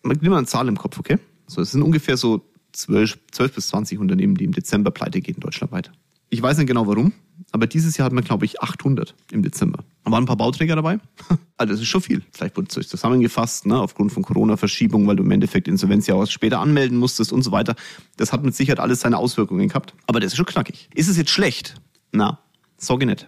Nimm 0.02 0.31
mal 0.31 0.38
eine 0.38 0.47
Zahl 0.47 0.69
im 0.69 0.79
Kopf, 0.79 0.99
okay? 0.99 1.19
So, 1.47 1.61
es 1.61 1.73
sind 1.73 1.83
ungefähr 1.83 2.16
so 2.16 2.45
12, 2.73 3.19
12 3.33 3.54
bis 3.54 3.69
20 3.69 3.99
Unternehmen, 3.99 4.37
die 4.37 4.45
im 4.45 4.52
Dezember 4.52 4.90
pleite 4.90 5.21
gehen, 5.21 5.40
deutschlandweit. 5.40 5.90
Ich 6.33 6.41
weiß 6.41 6.59
nicht 6.59 6.69
genau 6.69 6.87
warum, 6.87 7.13
aber 7.51 7.67
dieses 7.67 7.97
Jahr 7.97 8.07
hatten 8.07 8.15
wir, 8.15 8.23
glaube 8.23 8.45
ich, 8.45 8.63
800 8.63 9.15
im 9.33 9.43
Dezember. 9.43 9.85
Da 10.05 10.13
waren 10.13 10.23
ein 10.23 10.27
paar 10.27 10.37
Bauträger 10.37 10.77
dabei. 10.77 10.99
Also 11.57 11.75
das 11.75 11.83
ist 11.83 11.89
schon 11.89 12.01
viel. 12.01 12.23
Vielleicht 12.33 12.57
wurde 12.57 12.69
es 12.71 12.79
euch 12.79 12.89
zusammengefasst, 12.89 13.67
ne, 13.67 13.79
aufgrund 13.79 14.13
von 14.13 14.23
Corona-Verschiebung, 14.23 15.07
weil 15.07 15.17
du 15.17 15.23
im 15.23 15.31
Endeffekt 15.31 15.69
Insolvenzjahr 15.69 16.27
später 16.27 16.59
anmelden 16.59 16.97
musstest 16.97 17.35
und 17.35 17.43
so 17.43 17.53
weiter. 17.53 17.75
Das 18.17 18.33
hat 18.33 18.43
mit 18.43 18.55
Sicherheit 18.55 18.81
alles 18.81 19.01
seine 19.01 19.19
Auswirkungen 19.19 19.69
gehabt. 19.69 19.93
Aber 20.07 20.21
das 20.21 20.33
ist 20.33 20.39
schon 20.39 20.47
knackig. 20.47 20.89
Ist 20.95 21.09
es 21.09 21.19
jetzt 21.19 21.31
schlecht? 21.31 21.75
Na, 22.13 22.39
sorge 22.79 23.05
nicht. 23.05 23.27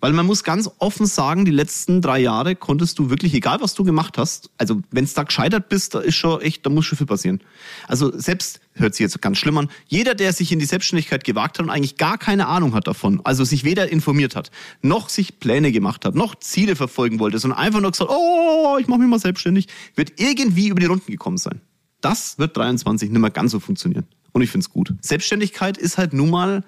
Weil 0.00 0.12
man 0.14 0.24
muss 0.24 0.44
ganz 0.44 0.70
offen 0.78 1.04
sagen, 1.04 1.44
die 1.44 1.50
letzten 1.50 2.00
drei 2.00 2.20
Jahre 2.20 2.56
konntest 2.56 2.98
du 2.98 3.10
wirklich, 3.10 3.34
egal 3.34 3.60
was 3.60 3.74
du 3.74 3.84
gemacht 3.84 4.16
hast, 4.16 4.50
also 4.56 4.80
wenn 4.90 5.04
es 5.04 5.12
da 5.12 5.24
gescheitert 5.24 5.68
bist, 5.68 5.94
da 5.94 6.00
ist 6.00 6.14
schon 6.16 6.40
echt, 6.40 6.64
da 6.64 6.70
muss 6.70 6.86
schon 6.86 6.96
viel 6.96 7.06
passieren. 7.06 7.40
Also 7.86 8.16
selbst, 8.18 8.60
hört 8.72 8.94
sich 8.94 9.04
jetzt 9.04 9.20
ganz 9.20 9.36
schlimm 9.36 9.58
an, 9.58 9.68
jeder, 9.88 10.14
der 10.14 10.32
sich 10.32 10.52
in 10.52 10.58
die 10.58 10.64
Selbstständigkeit 10.64 11.22
gewagt 11.24 11.58
hat 11.58 11.66
und 11.66 11.70
eigentlich 11.70 11.98
gar 11.98 12.16
keine 12.16 12.46
Ahnung 12.46 12.74
hat 12.74 12.86
davon, 12.86 13.20
also 13.24 13.44
sich 13.44 13.64
weder 13.64 13.92
informiert 13.92 14.36
hat, 14.36 14.50
noch 14.80 15.10
sich 15.10 15.38
Pläne 15.38 15.70
gemacht 15.70 16.06
hat, 16.06 16.14
noch 16.14 16.34
Ziele 16.34 16.76
verfolgen 16.76 17.18
wollte, 17.18 17.38
sondern 17.38 17.58
einfach 17.58 17.80
nur 17.80 17.90
gesagt, 17.90 18.10
oh, 18.10 18.78
ich 18.80 18.88
mache 18.88 19.00
mich 19.00 19.08
mal 19.08 19.18
selbstständig, 19.18 19.68
wird 19.96 20.14
irgendwie 20.16 20.68
über 20.68 20.80
die 20.80 20.86
Runden 20.86 21.10
gekommen 21.10 21.36
sein. 21.36 21.60
Das 22.00 22.38
wird 22.38 22.56
23 22.56 23.10
nicht 23.10 23.20
mehr 23.20 23.30
ganz 23.30 23.52
so 23.52 23.60
funktionieren. 23.60 24.06
Und 24.32 24.42
ich 24.42 24.50
finde 24.50 24.64
es 24.64 24.70
gut. 24.70 24.94
Selbstständigkeit 25.02 25.76
ist 25.76 25.98
halt 25.98 26.14
nun 26.14 26.30
mal 26.30 26.64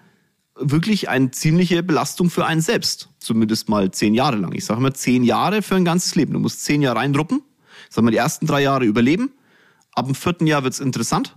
wirklich 0.57 1.09
eine 1.09 1.31
ziemliche 1.31 1.83
Belastung 1.83 2.31
für 2.31 2.47
einen 2.47 2.61
selbst. 2.61 3.09
Zumindest 3.19 3.69
mal 3.69 3.91
zehn 3.91 4.15
Jahre 4.15 4.37
lang. 4.37 4.53
Ich 4.53 4.65
sage 4.65 4.81
immer 4.81 4.95
zehn 4.95 5.25
Jahre 5.25 5.63
für 5.63 5.77
ein 5.77 5.85
ganzes 5.85 6.15
Leben. 6.15 6.33
Du 6.33 6.39
musst 6.39 6.65
zehn 6.65 6.83
Jahre 6.83 6.99
reindruppen. 6.99 7.43
Sagen 7.89 8.07
wir 8.07 8.11
die 8.11 8.19
ersten 8.19 8.47
drei 8.47 8.63
Jahre 8.63 8.85
überleben. 8.85 9.33
Ab 9.95 10.07
dem 10.07 10.15
vierten 10.15 10.47
Jahr 10.47 10.65
wird's 10.65 10.81
interessant. 10.81 11.37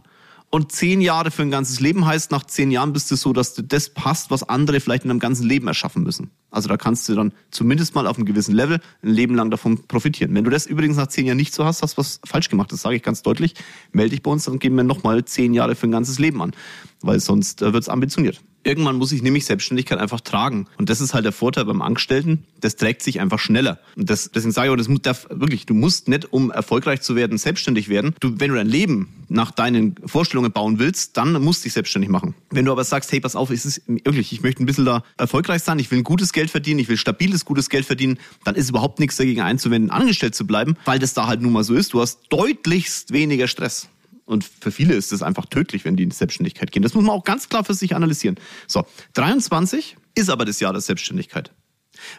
Und 0.52 0.72
zehn 0.72 1.02
Jahre 1.02 1.32
für 1.32 1.42
ein 1.42 1.52
ganzes 1.52 1.80
Leben 1.82 2.06
heißt, 2.06 2.32
nach 2.32 2.46
zehn 2.46 2.72
Jahren 2.72 2.94
bist 2.94 3.12
du 3.12 3.16
so, 3.16 3.34
dass 3.34 3.56
du 3.56 3.62
das 3.62 3.90
passt, 3.90 4.32
was 4.32 4.48
andere 4.48 4.80
vielleicht 4.80 5.04
in 5.04 5.10
einem 5.10 5.20
ganzen 5.20 5.46
Leben 5.46 5.68
erschaffen 5.68 6.04
müssen. 6.04 6.30
Also 6.50 6.70
da 6.70 6.78
kannst 6.78 7.10
du 7.10 7.16
dann 7.16 7.34
zumindest 7.52 7.96
mal 7.96 8.08
auf 8.08 8.16
einem 8.16 8.26
gewissen 8.26 8.56
Level 8.56 8.80
ein 9.02 9.10
Leben 9.10 9.36
lang 9.36 9.52
davon 9.52 9.86
profitieren. 9.88 10.34
Wenn 10.34 10.46
du 10.46 10.50
das 10.50 10.66
übrigens 10.66 10.96
nach 10.98 11.08
zehn 11.08 11.26
Jahren 11.26 11.38
nicht 11.38 11.54
so 11.54 11.66
hast, 11.66 11.82
hast 11.82 11.96
du 11.96 11.98
was 11.98 12.22
falsch 12.24 12.50
gemacht. 12.50 12.72
Das 12.72 12.82
sage 12.82 12.96
ich 12.96 13.04
ganz 13.04 13.22
deutlich. 13.22 13.56
Melde 13.92 14.12
dich 14.12 14.24
bei 14.24 14.32
uns, 14.32 14.46
dann 14.46 14.60
geben 14.60 14.78
wir 14.78 14.84
nochmal 14.84 15.26
zehn 15.26 15.54
Jahre 15.54 15.76
für 15.76 15.88
ein 15.88 15.92
ganzes 15.92 16.20
Leben 16.20 16.42
an. 16.42 16.54
Weil 17.02 17.20
sonst 17.20 17.62
äh, 17.62 17.74
wird's 17.74 17.90
ambitioniert. 17.90 18.42
Irgendwann 18.66 18.96
muss 18.96 19.12
ich 19.12 19.22
nämlich 19.22 19.46
Selbstständigkeit 19.46 20.00
einfach 20.00 20.22
tragen. 20.22 20.66
Und 20.80 20.90
das 20.90 21.00
ist 21.00 21.14
halt 21.14 21.24
der 21.24 21.32
Vorteil 21.32 21.66
beim 21.66 21.84
Angestellten. 21.84 22.46
Das 22.62 22.76
trägt 22.76 23.04
sich 23.04 23.20
einfach 23.20 23.38
schneller. 23.38 23.80
Und 23.96 24.10
das, 24.10 24.32
deswegen 24.34 24.52
sage 24.52 24.68
ich 24.68 24.74
auch, 24.74 24.76
das 24.76 24.88
muss, 24.88 25.02
darf, 25.04 25.28
wirklich, 25.30 25.68
du 25.68 25.76
musst 25.76 26.08
nicht, 26.08 26.34
um 26.34 26.50
erfolgreich 26.50 27.02
zu 27.02 27.16
werden, 27.16 27.38
selbstständig 27.38 27.90
werden. 27.90 28.16
Du, 28.20 28.40
wenn 28.40 28.50
du 28.50 28.56
dein 28.56 28.68
Leben 28.68 29.10
nach 29.30 29.52
deinen 29.52 29.96
Vorstellungen 30.06 30.52
bauen 30.52 30.80
willst, 30.80 31.16
dann 31.16 31.40
musst 31.44 31.62
du 31.62 31.64
dich 31.66 31.74
selbstständig 31.74 32.10
machen. 32.10 32.34
Wenn 32.50 32.66
du 32.66 32.72
aber 32.72 32.84
sagst, 32.84 33.12
hey, 33.12 33.20
pass 33.20 33.36
auf, 33.36 33.52
ist 33.52 33.66
es 33.66 33.84
wirklich, 33.88 34.34
ich 34.34 34.42
möchte 34.42 34.64
ein 34.64 34.66
bisschen 34.66 34.86
da 34.86 35.04
erfolgreich 35.18 35.62
sein, 35.62 35.78
ich 35.78 35.92
will 35.92 36.00
ein 36.00 36.04
gutes 36.04 36.34
Geld 36.34 36.50
verdienen, 36.50 36.80
ich 36.80 36.90
will 36.90 36.98
stabiles, 36.98 37.46
gutes 37.46 37.70
Geld 37.70 37.86
verdienen, 37.86 38.18
dann 38.44 38.56
ist 38.56 38.70
überhaupt 38.70 39.00
nichts 39.00 39.18
dagegen 39.18 39.42
einzuwenden, 39.42 39.92
angestellt 39.92 40.34
zu 40.34 40.48
bleiben, 40.48 40.76
weil 40.86 40.98
das 40.98 41.14
da 41.14 41.28
halt 41.28 41.42
nun 41.42 41.54
mal 41.54 41.64
so 41.64 41.76
ist. 41.76 41.94
Du 41.94 42.02
hast 42.02 42.22
deutlichst 42.30 43.14
weniger 43.14 43.48
Stress. 43.48 43.90
Und 44.26 44.44
für 44.44 44.72
viele 44.72 44.96
ist 44.96 45.12
es 45.12 45.22
einfach 45.22 45.46
tödlich, 45.46 45.86
wenn 45.86 45.96
die 45.96 46.04
in 46.04 46.10
die 46.10 46.16
Selbstständigkeit 46.16 46.72
gehen. 46.72 46.82
Das 46.84 46.94
muss 46.94 47.04
man 47.04 47.16
auch 47.16 47.24
ganz 47.24 47.48
klar 47.48 47.64
für 47.64 47.76
sich 47.76 47.96
analysieren. 47.96 48.38
So, 48.68 48.86
23 49.14 49.98
ist 50.16 50.30
aber 50.30 50.46
das 50.46 50.60
Jahr 50.60 50.74
der 50.74 50.82
Selbstständigkeit. 50.82 51.52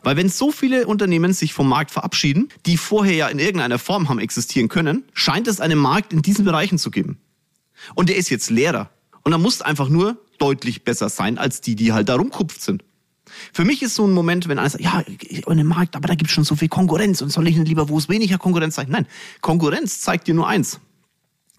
Weil 0.02 0.16
wenn 0.16 0.28
so 0.28 0.52
viele 0.52 0.86
Unternehmen 0.86 1.32
sich 1.32 1.52
vom 1.52 1.68
Markt 1.68 1.90
verabschieden, 1.90 2.48
die 2.64 2.76
vorher 2.76 3.14
ja 3.14 3.28
in 3.28 3.38
irgendeiner 3.38 3.78
Form 3.78 4.08
haben 4.08 4.18
existieren 4.18 4.68
können, 4.68 5.04
scheint 5.12 5.48
es 5.48 5.60
einen 5.60 5.78
Markt 5.78 6.12
in 6.12 6.22
diesen 6.22 6.44
Bereichen 6.44 6.78
zu 6.78 6.90
geben. 6.90 7.18
Und 7.94 8.08
der 8.08 8.16
ist 8.16 8.30
jetzt 8.30 8.50
leerer. 8.50 8.90
Und 9.22 9.32
er 9.32 9.38
muss 9.38 9.60
einfach 9.60 9.88
nur 9.88 10.16
deutlich 10.38 10.84
besser 10.84 11.08
sein 11.08 11.38
als 11.38 11.60
die, 11.60 11.74
die 11.74 11.92
halt 11.92 12.08
da 12.08 12.14
rumkupft 12.14 12.62
sind. 12.62 12.84
Für 13.52 13.64
mich 13.64 13.82
ist 13.82 13.96
so 13.96 14.06
ein 14.06 14.12
Moment, 14.12 14.48
wenn 14.48 14.58
einer 14.58 14.70
sagt, 14.70 14.84
ja, 14.84 15.00
in 15.00 15.58
dem 15.58 15.66
Markt, 15.66 15.96
aber 15.96 16.08
da 16.08 16.14
gibt 16.14 16.30
es 16.30 16.34
schon 16.34 16.44
so 16.44 16.54
viel 16.54 16.68
Konkurrenz 16.68 17.20
und 17.22 17.30
soll 17.30 17.48
ich 17.48 17.56
nicht 17.56 17.68
lieber, 17.68 17.88
wo 17.88 17.98
es 17.98 18.08
weniger 18.08 18.38
Konkurrenz 18.38 18.76
sein? 18.76 18.86
Nein, 18.88 19.06
Konkurrenz 19.40 20.00
zeigt 20.00 20.28
dir 20.28 20.34
nur 20.34 20.46
eins. 20.46 20.80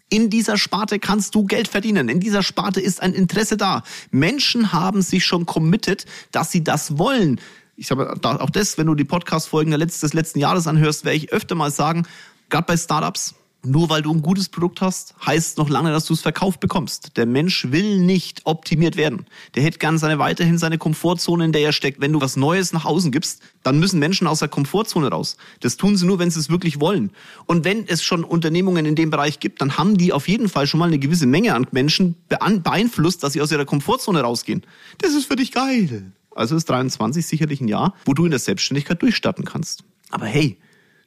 In 0.10 0.30
dieser 0.30 0.58
Sparte 0.58 1.00
kannst 1.00 1.36
du 1.36 1.46
Geld 1.46 1.68
verdienen. 1.68 2.08
In 2.08 2.20
dieser 2.20 2.42
Sparte 2.42 2.80
ist 2.80 3.02
ein 3.02 3.14
Interesse 3.14 3.58
da. 3.58 3.84
Menschen 4.12 4.72
haben 4.72 5.02
sich 5.02 5.26
schon 5.26 5.46
committed, 5.46 6.06
dass 6.32 6.52
sie 6.52 6.64
das 6.64 6.98
wollen. 6.98 7.42
Ich 7.76 7.92
habe 7.92 8.18
auch 8.24 8.50
das, 8.50 8.78
wenn 8.78 8.88
du 8.88 8.96
die 8.96 9.04
Podcast-Folgen 9.04 9.72
des 9.78 10.14
letzten 10.14 10.40
Jahres 10.40 10.66
anhörst, 10.66 11.06
werde 11.06 11.18
ich 11.18 11.32
öfter 11.32 11.56
mal 11.56 11.72
sagen, 11.72 12.08
gerade 12.50 12.66
bei 12.66 12.78
Startups, 12.78 13.36
nur 13.64 13.90
weil 13.90 14.02
du 14.02 14.14
ein 14.14 14.22
gutes 14.22 14.50
Produkt 14.50 14.82
hast, 14.82 15.14
heißt 15.26 15.58
noch 15.58 15.70
lange, 15.70 15.92
dass 15.92 16.06
du 16.06 16.14
es 16.14 16.22
verkauft 16.22 16.60
bekommst. 16.60 17.18
Der 17.18 17.26
Mensch 17.26 17.72
will 17.72 18.00
nicht 18.00 18.42
optimiert 18.46 18.96
werden. 18.96 19.26
Der 19.56 19.64
hätte 19.64 19.80
gern 19.80 19.98
seine 19.98 20.20
weiterhin 20.20 20.58
seine 20.58 20.78
Komfortzone, 20.78 21.46
in 21.46 21.52
der 21.52 21.62
er 21.62 21.74
steckt. 21.74 22.00
Wenn 22.00 22.14
du 22.14 22.22
was 22.22 22.38
Neues 22.38 22.72
nach 22.72 22.86
außen 22.86 23.12
gibst, 23.12 23.42
dann 23.64 23.80
müssen 23.80 24.00
Menschen 24.00 24.28
aus 24.28 24.40
der 24.40 24.48
Komfortzone 24.48 25.10
raus. 25.10 25.38
Das 25.60 25.78
tun 25.78 25.98
sie 25.98 26.06
nur, 26.06 26.20
wenn 26.20 26.32
sie 26.32 26.40
es 26.40 26.50
wirklich 26.50 26.80
wollen. 26.80 27.12
Und 27.46 27.66
wenn 27.66 27.88
es 27.88 28.04
schon 28.04 28.24
Unternehmungen 28.24 28.86
in 28.86 28.96
dem 28.96 29.10
Bereich 29.10 29.40
gibt, 29.40 29.62
dann 29.62 29.78
haben 29.78 29.98
die 29.98 30.14
auf 30.14 30.28
jeden 30.28 30.50
Fall 30.50 30.68
schon 30.68 30.80
mal 30.80 30.88
eine 30.88 31.00
gewisse 31.00 31.26
Menge 31.26 31.54
an 31.54 31.68
Menschen 31.72 32.16
beeinflusst, 32.30 33.24
dass 33.24 33.34
sie 33.34 33.42
aus 33.42 33.52
ihrer 33.52 33.66
Komfortzone 33.66 34.22
rausgehen. 34.22 34.64
Das 35.00 35.14
ist 35.14 35.26
für 35.26 35.36
dich 35.36 35.52
geil. 35.52 36.12
Also 36.36 36.56
ist 36.56 36.70
23 36.70 37.26
sicherlich 37.26 37.62
ein 37.62 37.68
Jahr, 37.68 37.96
wo 38.06 38.14
du 38.14 38.26
in 38.26 38.32
der 38.32 38.40
Selbstständigkeit 38.40 39.02
durchstarten 39.02 39.44
kannst. 39.44 39.84
Aber 40.12 40.28
hey, 40.28 40.58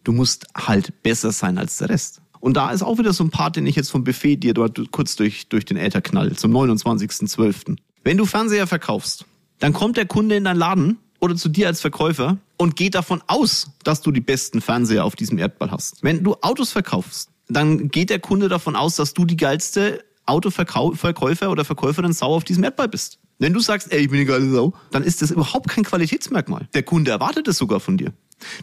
du 0.05 0.13
musst 0.13 0.47
halt 0.55 1.03
besser 1.03 1.31
sein 1.33 1.57
als 1.57 1.79
der 1.79 1.89
Rest. 1.91 2.21
Und 2.41 2.57
da 2.57 2.71
ist 2.71 2.83
auch 2.83 2.99
wieder 2.99 3.13
so 3.13 3.23
ein 3.23 3.31
Part, 3.31 3.57
den 3.57 3.67
ich 3.67 3.77
jetzt 3.77 3.91
vom 3.91 4.03
Buffet 4.03 4.37
dir 4.37 4.55
dort 4.55 4.91
kurz 4.91 5.17
durch, 5.17 5.49
durch 5.49 5.65
den 5.65 5.77
Äther 5.77 6.01
knall, 6.01 6.35
zum 6.37 6.53
29.12. 6.57 7.77
Wenn 8.03 8.17
du 8.17 8.25
Fernseher 8.25 8.67
verkaufst, 8.67 9.27
dann 9.59 9.73
kommt 9.73 9.99
der 9.99 10.07
Kunde 10.07 10.37
in 10.37 10.45
deinen 10.45 10.57
Laden 10.57 10.99
oder 11.21 11.37
zu 11.37 11.51
dir 11.51 11.67
als 11.67 11.81
Verkäufer 11.83 12.39
und 12.57 12.77
geht 12.77 12.95
davon 12.95 13.23
aus, 13.27 13.71
dass 13.85 14.01
du 14.01 14.11
die 14.11 14.23
besten 14.23 14.61
Fernseher 14.61 15.05
auf 15.05 15.17
diesem 15.17 15.39
Erdball 15.39 15.71
hast. 15.71 16.03
Wenn 16.03 16.25
du 16.25 16.35
Autos 16.41 16.73
verkaufst, 16.73 17.29
dann 17.49 17.91
geht 17.91 18.11
der 18.11 18.21
Kunde 18.21 18.49
davon 18.49 18.75
aus, 18.75 18.97
dass 18.97 19.13
du 19.13 19.27
die 19.27 19.37
geilste 19.37 20.03
Autoverkäufer 20.25 21.51
oder 21.51 21.65
Verkäuferin 21.65 22.13
Sau 22.13 22.35
auf 22.35 22.45
diesem 22.45 22.65
Erdball 22.65 22.89
bist. 22.89 23.19
Wenn 23.39 23.53
du 23.53 23.61
sagst, 23.61 23.93
ey, 23.93 24.01
ich 24.01 24.11
bin 24.11 24.19
eine 24.19 24.27
geile 24.27 24.51
Sau, 24.51 24.75
dann 24.91 25.03
ist 25.03 25.23
das 25.23 25.31
überhaupt 25.31 25.69
kein 25.69 25.85
Qualitätsmerkmal. 25.85 26.69
Der 26.75 26.83
Kunde 26.83 27.11
erwartet 27.11 27.49
es 27.49 27.59
sogar 27.59 27.81
von 27.81 27.97
dir. 27.97 28.13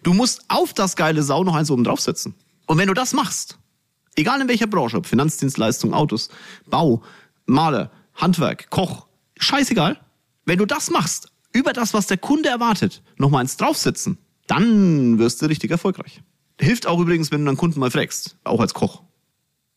Du 0.03 0.13
musst 0.13 0.45
auf 0.47 0.73
das 0.73 0.95
geile 0.95 1.23
Sau 1.23 1.43
noch 1.43 1.55
eins 1.55 1.69
oben 1.69 1.83
draufsetzen. 1.83 2.35
Und 2.67 2.77
wenn 2.77 2.87
du 2.87 2.93
das 2.93 3.13
machst, 3.13 3.57
Egal 4.17 4.41
in 4.41 4.47
welcher 4.47 4.65
Branche, 4.65 4.97
ob 4.97 5.05
Finanzdienstleistung, 5.05 5.93
Autos, 5.93 6.29
Bau, 6.65 7.03
Maler, 7.45 7.91
Handwerk, 8.15 8.71
Koch, 8.71 9.05
scheißegal. 9.37 9.99
Wenn 10.43 10.57
du 10.57 10.65
das 10.65 10.89
machst, 10.89 11.31
über 11.53 11.71
das, 11.71 11.93
was 11.93 12.07
der 12.07 12.17
Kunde 12.17 12.49
erwartet, 12.49 13.03
nochmal 13.17 13.41
eins 13.41 13.57
draufsetzen, 13.57 14.17
dann 14.47 15.19
wirst 15.19 15.41
du 15.41 15.45
richtig 15.45 15.69
erfolgreich. 15.69 16.23
Hilft 16.59 16.87
auch 16.87 16.99
übrigens, 16.99 17.29
wenn 17.31 17.41
du 17.41 17.45
deinen 17.45 17.57
Kunden 17.57 17.79
mal 17.79 17.91
fragst, 17.91 18.37
auch 18.43 18.59
als 18.59 18.73
Koch. 18.73 19.03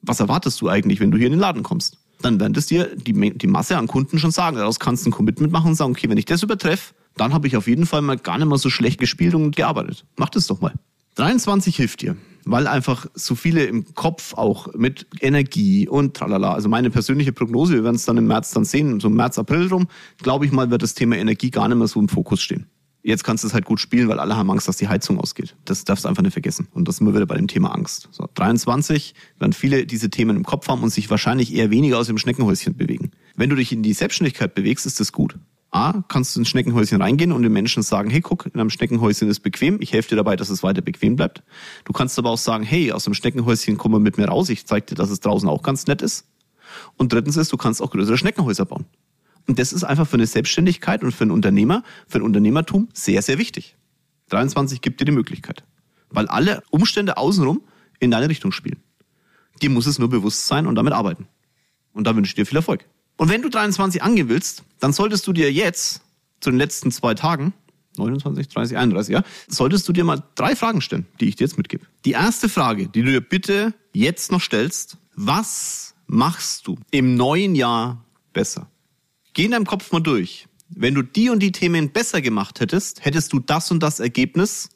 Was 0.00 0.20
erwartest 0.20 0.59
du 0.62 0.70
eigentlich, 0.70 1.00
wenn 1.00 1.11
du 1.11 1.18
hier 1.18 1.26
in 1.26 1.35
den 1.35 1.40
Laden 1.40 1.62
kommst? 1.62 1.99
Dann 2.23 2.40
werden 2.40 2.54
es 2.56 2.64
dir 2.64 2.97
die, 2.97 3.12
die 3.37 3.47
Masse 3.47 3.76
an 3.76 3.88
Kunden 3.88 4.18
schon 4.18 4.30
sagen. 4.30 4.56
Daraus 4.56 4.80
kannst 4.80 5.04
du 5.04 5.11
ein 5.11 5.12
Commitment 5.12 5.52
machen 5.52 5.68
und 5.68 5.75
sagen, 5.75 5.90
okay, 5.92 6.09
wenn 6.09 6.16
ich 6.16 6.25
das 6.25 6.42
übertreffe, 6.42 6.94
dann 7.16 7.35
habe 7.35 7.47
ich 7.47 7.59
auf 7.59 7.66
jeden 7.66 7.85
Fall 7.85 8.00
mal 8.00 8.16
gar 8.16 8.38
nicht 8.38 8.47
mal 8.47 8.56
so 8.56 8.70
schlecht 8.70 8.99
gespielt 9.00 9.35
und 9.35 9.54
gearbeitet. 9.54 10.06
Mach 10.16 10.30
das 10.30 10.47
doch 10.47 10.62
mal. 10.62 10.73
23 11.16 11.76
hilft 11.76 12.00
dir 12.00 12.16
weil 12.50 12.66
einfach 12.66 13.07
so 13.14 13.35
viele 13.35 13.64
im 13.64 13.95
Kopf 13.95 14.35
auch 14.35 14.75
mit 14.75 15.07
Energie 15.21 15.88
und 15.88 16.14
tralala. 16.14 16.52
Also 16.52 16.69
meine 16.69 16.90
persönliche 16.90 17.33
Prognose, 17.33 17.75
wir 17.75 17.85
werden 17.85 17.97
es 17.97 18.04
dann 18.04 18.16
im 18.16 18.26
März 18.26 18.50
dann 18.50 18.64
sehen, 18.64 19.00
so 19.00 19.09
im 19.09 19.14
März, 19.14 19.38
April 19.38 19.69
rum, 19.69 19.87
glaube 20.19 20.47
ich 20.47 20.52
mal, 20.52 20.71
wird 20.71 20.83
das 20.83 20.95
Thema 20.95 21.16
Energie 21.16 21.50
gar 21.50 21.69
nicht 21.69 21.78
mehr 21.78 21.87
so 21.87 22.00
im 22.00 22.09
Fokus 22.09 22.40
stehen. 22.40 22.66
Jetzt 23.02 23.25
kannst 23.25 23.45
du 23.45 23.49
es 23.49 23.54
halt 23.54 23.64
gut 23.64 23.80
spielen, 23.80 24.09
weil 24.09 24.21
alle 24.21 24.37
haben 24.37 24.50
Angst, 24.50 24.69
dass 24.69 24.76
die 24.76 24.88
Heizung 24.88 25.19
ausgeht. 25.19 25.57
Das 25.64 25.85
darfst 25.85 26.04
du 26.04 26.09
einfach 26.09 26.23
nicht 26.23 26.35
vergessen. 26.35 26.69
Und 26.73 26.87
das 26.87 26.97
sind 26.97 27.07
wir 27.07 27.14
wieder 27.14 27.25
bei 27.25 27.37
dem 27.37 27.49
Thema 27.49 27.73
Angst. 27.75 28.09
So, 28.11 28.28
23 28.35 29.14
werden 29.38 29.54
viele 29.54 29.87
diese 29.87 30.11
Themen 30.11 30.37
im 30.37 30.45
Kopf 30.45 30.69
haben 30.69 30.83
und 30.83 30.90
sich 30.90 31.09
wahrscheinlich 31.09 31.54
eher 31.54 31.71
weniger 31.71 31.99
aus 31.99 32.09
dem 32.09 32.19
Schneckenhäuschen 32.19 32.76
bewegen. 32.76 33.12
Wenn 33.37 33.49
du 33.49 33.57
dich 33.57 33.73
in 33.73 33.83
die 33.83 33.95
Selbstständigkeit 33.95 34.54
bewegst, 34.54 34.85
ist 34.85 35.00
das 35.00 35.12
gut. 35.12 35.37
A, 35.73 36.03
kannst 36.09 36.35
du 36.35 36.41
ins 36.41 36.49
Schneckenhäuschen 36.49 37.00
reingehen 37.00 37.31
und 37.31 37.43
den 37.43 37.53
Menschen 37.53 37.83
sagen, 37.83 38.11
hey, 38.11 38.21
guck, 38.21 38.47
in 38.47 38.61
einem 38.61 38.71
Schneckenhäuschen 38.71 39.29
ist 39.29 39.41
bequem, 39.41 39.81
ich 39.81 39.93
helfe 39.93 40.11
dir 40.11 40.17
dabei, 40.17 40.35
dass 40.35 40.50
es 40.50 40.62
weiter 40.62 40.83
bequem 40.83 41.15
bleibt. 41.15 41.43
Du 41.85 41.93
kannst 41.93 42.19
aber 42.19 42.31
auch 42.31 42.39
sagen, 42.39 42.65
hey, 42.65 42.91
aus 42.91 43.05
dem 43.05 43.15
Schneckenhäuschen 43.15 43.79
komm 43.79 43.93
mal 43.93 44.00
mit 44.00 44.19
mir 44.19 44.27
raus, 44.27 44.49
ich 44.49 44.67
zeig 44.67 44.89
dir, 44.89 44.97
dass 44.97 45.11
es 45.11 45.21
draußen 45.21 45.49
auch 45.49 45.62
ganz 45.62 45.87
nett 45.87 46.03
ist. 46.03 46.27
Und 46.97 47.12
drittens 47.12 47.37
ist, 47.37 47.53
du 47.53 47.57
kannst 47.57 47.81
auch 47.83 47.91
größere 47.91 48.19
Schneckenhäuser 48.19 48.65
bauen. 48.65 48.87
Und 49.47 49.59
das 49.59 49.73
ist 49.73 49.85
einfach 49.85 50.07
für 50.07 50.15
eine 50.15 50.27
Selbstständigkeit 50.27 51.03
und 51.03 51.12
für 51.12 51.23
einen 51.23 51.31
Unternehmer, 51.31 51.83
für 52.07 52.19
ein 52.19 52.23
Unternehmertum 52.23 52.89
sehr, 52.93 53.23
sehr 53.23 53.39
wichtig. 53.39 53.77
23 54.31 54.81
gibt 54.81 55.00
dir 55.00 55.05
die 55.05 55.12
Möglichkeit. 55.12 55.65
Weil 56.09 56.27
alle 56.29 56.62
Umstände 56.71 57.17
außenrum 57.17 57.62
in 58.00 58.11
deine 58.11 58.29
Richtung 58.29 58.53
spielen. 58.53 58.83
Dir 59.62 59.71
muss 59.71 59.87
es 59.87 59.99
nur 59.99 60.09
bewusst 60.09 60.47
sein 60.47 60.67
und 60.67 60.75
damit 60.75 60.93
arbeiten. 60.93 61.29
Und 61.93 62.07
da 62.07 62.17
wünsche 62.17 62.31
ich 62.31 62.35
dir 62.35 62.47
viel 62.47 62.57
Erfolg. 62.57 62.87
Und 63.21 63.29
wenn 63.29 63.43
du 63.43 63.50
23 63.50 64.03
angehen 64.03 64.31
willst, 64.31 64.62
dann 64.79 64.95
solltest 64.95 65.27
du 65.27 65.35
dir 65.35 65.53
jetzt 65.53 66.00
zu 66.41 66.49
den 66.49 66.59
letzten 66.59 66.91
zwei 66.91 67.12
Tagen 67.12 67.53
29, 67.99 68.49
30, 68.49 68.79
31, 68.79 69.12
ja, 69.12 69.23
solltest 69.47 69.87
du 69.87 69.93
dir 69.93 70.05
mal 70.05 70.23
drei 70.37 70.57
Fragen 70.57 70.81
stellen, 70.81 71.05
die 71.21 71.29
ich 71.29 71.37
dir 71.37 71.45
jetzt 71.45 71.59
mitgebe. 71.59 71.85
Die 72.07 72.12
erste 72.12 72.49
Frage, 72.49 72.89
die 72.89 73.03
du 73.03 73.11
dir 73.11 73.21
bitte 73.21 73.75
jetzt 73.93 74.33
noch 74.33 74.41
stellst, 74.41 74.97
was 75.17 75.95
machst 76.07 76.67
du 76.67 76.79
im 76.93 77.15
neuen 77.15 77.55
Jahr 77.55 78.03
besser? 78.33 78.71
Geh 79.35 79.45
in 79.45 79.50
deinem 79.50 79.67
Kopf 79.67 79.93
mal 79.93 80.00
durch. 80.00 80.47
Wenn 80.71 80.95
du 80.95 81.03
die 81.03 81.29
und 81.29 81.41
die 81.41 81.53
Themen 81.53 81.91
besser 81.91 82.23
gemacht 82.23 82.61
hättest, 82.61 83.05
hättest 83.05 83.35
du 83.35 83.39
das 83.39 83.71
und 83.71 83.83
das 83.83 84.00
Ergebnis 84.00 84.71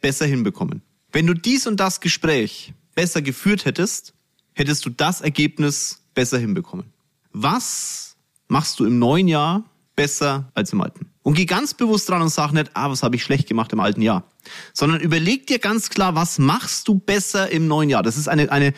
besser 0.00 0.24
hinbekommen. 0.24 0.80
Wenn 1.12 1.26
du 1.26 1.34
dies 1.34 1.66
und 1.66 1.78
das 1.78 2.00
Gespräch 2.00 2.72
besser 2.94 3.20
geführt 3.20 3.66
hättest, 3.66 4.14
hättest 4.54 4.86
du 4.86 4.88
das 4.88 5.20
Ergebnis 5.20 6.02
besser 6.14 6.38
hinbekommen. 6.38 6.86
Was 7.32 8.16
machst 8.48 8.80
du 8.80 8.84
im 8.84 8.98
neuen 8.98 9.28
Jahr 9.28 9.64
besser 9.96 10.50
als 10.54 10.72
im 10.72 10.80
alten? 10.80 11.10
Und 11.22 11.34
geh 11.34 11.44
ganz 11.44 11.74
bewusst 11.74 12.08
dran 12.08 12.22
und 12.22 12.30
sag 12.30 12.52
nicht, 12.52 12.70
ah, 12.74 12.90
was 12.90 13.02
habe 13.02 13.16
ich 13.16 13.22
schlecht 13.22 13.48
gemacht 13.48 13.72
im 13.72 13.80
alten 13.80 14.02
Jahr. 14.02 14.24
Sondern 14.72 15.00
überleg 15.00 15.46
dir 15.46 15.58
ganz 15.58 15.90
klar, 15.90 16.14
was 16.14 16.38
machst 16.38 16.88
du 16.88 16.94
besser 16.94 17.50
im 17.50 17.66
neuen 17.68 17.90
Jahr? 17.90 18.02
Das 18.02 18.16
ist 18.16 18.28
eine, 18.28 18.50
eine, 18.50 18.72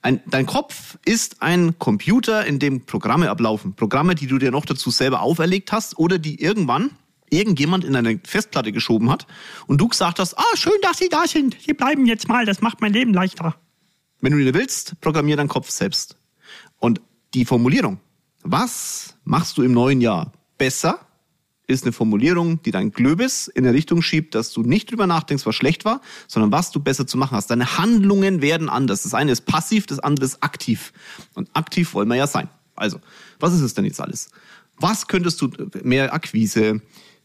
ein, 0.00 0.20
dein 0.26 0.46
Kopf 0.46 0.98
ist 1.04 1.42
ein 1.42 1.78
Computer, 1.78 2.46
in 2.46 2.58
dem 2.58 2.86
Programme 2.86 3.30
ablaufen. 3.30 3.74
Programme, 3.74 4.14
die 4.14 4.26
du 4.26 4.38
dir 4.38 4.50
noch 4.50 4.64
dazu 4.64 4.90
selber 4.90 5.20
auferlegt 5.20 5.72
hast 5.72 5.98
oder 5.98 6.18
die 6.18 6.40
irgendwann 6.40 6.90
irgendjemand 7.30 7.84
in 7.84 7.96
eine 7.96 8.20
Festplatte 8.24 8.72
geschoben 8.72 9.10
hat 9.10 9.26
und 9.66 9.80
du 9.80 9.88
gesagt 9.88 10.18
hast, 10.18 10.38
ah, 10.38 10.56
schön, 10.56 10.72
dass 10.82 10.98
Sie 10.98 11.08
da 11.08 11.26
sind. 11.26 11.56
Sie 11.64 11.74
bleiben 11.74 12.06
jetzt 12.06 12.28
mal, 12.28 12.46
das 12.46 12.60
macht 12.60 12.80
mein 12.80 12.92
Leben 12.92 13.12
leichter. 13.12 13.56
Wenn 14.20 14.32
du 14.32 14.38
dir 14.38 14.54
willst, 14.54 15.00
programmier 15.00 15.36
deinen 15.36 15.48
Kopf 15.48 15.70
selbst. 15.70 16.16
Und 16.78 17.00
die 17.34 17.44
Formulierung, 17.44 17.98
was 18.42 19.14
machst 19.24 19.58
du 19.58 19.62
im 19.62 19.72
neuen 19.72 20.00
Jahr 20.00 20.32
besser, 20.56 21.00
ist 21.66 21.84
eine 21.84 21.92
Formulierung, 21.92 22.62
die 22.62 22.70
dein 22.70 22.92
Glöbis 22.92 23.48
in 23.48 23.64
eine 23.64 23.74
Richtung 23.74 24.02
schiebt, 24.02 24.34
dass 24.34 24.52
du 24.52 24.62
nicht 24.62 24.90
drüber 24.90 25.06
nachdenkst, 25.06 25.46
was 25.46 25.54
schlecht 25.54 25.84
war, 25.84 26.00
sondern 26.28 26.52
was 26.52 26.70
du 26.70 26.80
besser 26.80 27.06
zu 27.06 27.16
machen 27.16 27.36
hast. 27.36 27.50
Deine 27.50 27.78
Handlungen 27.78 28.42
werden 28.42 28.68
anders. 28.68 29.02
Das 29.02 29.14
eine 29.14 29.32
ist 29.32 29.46
passiv, 29.46 29.86
das 29.86 29.98
andere 29.98 30.26
ist 30.26 30.42
aktiv. 30.42 30.92
Und 31.34 31.48
aktiv 31.54 31.94
wollen 31.94 32.08
wir 32.08 32.16
ja 32.16 32.26
sein. 32.26 32.48
Also, 32.76 33.00
was 33.40 33.54
ist 33.54 33.62
es 33.62 33.72
denn 33.72 33.86
jetzt 33.86 34.00
alles? 34.00 34.28
Was 34.78 35.06
könntest 35.06 35.40
du 35.40 35.48
mehr 35.82 36.12
Akquise, 36.12 36.82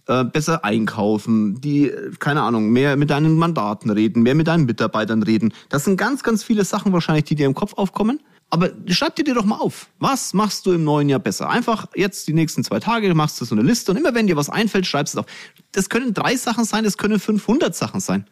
äh, 0.07 0.23
besser 0.23 0.63
einkaufen, 0.63 1.59
die, 1.59 1.91
keine 2.19 2.41
Ahnung, 2.41 2.69
mehr 2.69 2.95
mit 2.95 3.09
deinen 3.09 3.37
Mandaten 3.37 3.89
reden, 3.89 4.23
mehr 4.23 4.35
mit 4.35 4.47
deinen 4.47 4.65
Mitarbeitern 4.65 5.21
reden. 5.21 5.53
Das 5.69 5.83
sind 5.83 5.97
ganz, 5.97 6.23
ganz 6.23 6.43
viele 6.43 6.63
Sachen 6.65 6.93
wahrscheinlich, 6.93 7.25
die 7.25 7.35
dir 7.35 7.45
im 7.45 7.53
Kopf 7.53 7.73
aufkommen. 7.73 8.19
Aber 8.51 8.71
schreib 8.87 9.15
dir 9.15 9.35
doch 9.35 9.45
mal 9.45 9.57
auf. 9.57 9.89
Was 9.99 10.33
machst 10.33 10.65
du 10.65 10.71
im 10.71 10.83
neuen 10.83 11.07
Jahr 11.07 11.19
besser? 11.19 11.49
Einfach 11.49 11.87
jetzt 11.95 12.27
die 12.27 12.33
nächsten 12.33 12.63
zwei 12.63 12.79
Tage 12.79 13.13
machst 13.13 13.39
du 13.39 13.45
so 13.45 13.53
eine 13.53 13.63
Liste 13.63 13.91
und 13.91 13.97
immer 13.97 14.15
wenn 14.15 14.27
dir 14.27 14.35
was 14.35 14.49
einfällt, 14.49 14.87
schreibst 14.87 15.13
du 15.13 15.19
es 15.19 15.25
auf. 15.25 15.31
Das 15.71 15.89
können 15.89 16.13
drei 16.13 16.35
Sachen 16.35 16.65
sein, 16.65 16.83
das 16.83 16.97
können 16.97 17.19
500 17.19 17.75
Sachen 17.75 17.99
sein. 17.99 18.25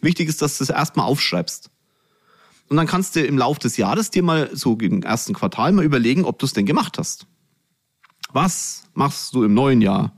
Wichtig 0.00 0.28
ist, 0.28 0.40
dass 0.40 0.56
du 0.58 0.64
es 0.64 0.70
erstmal 0.70 1.06
aufschreibst. 1.06 1.70
Und 2.68 2.76
dann 2.76 2.86
kannst 2.86 3.16
du 3.16 3.24
im 3.24 3.38
Laufe 3.38 3.60
des 3.60 3.76
Jahres 3.76 4.10
dir 4.10 4.22
mal 4.22 4.50
so 4.54 4.74
im 4.80 5.02
ersten 5.02 5.34
Quartal 5.34 5.72
mal 5.72 5.84
überlegen, 5.84 6.24
ob 6.24 6.38
du 6.38 6.46
es 6.46 6.52
denn 6.52 6.66
gemacht 6.66 6.98
hast. 6.98 7.26
Was 8.32 8.84
machst 8.94 9.34
du 9.34 9.42
im 9.42 9.54
neuen 9.54 9.80
Jahr 9.80 10.12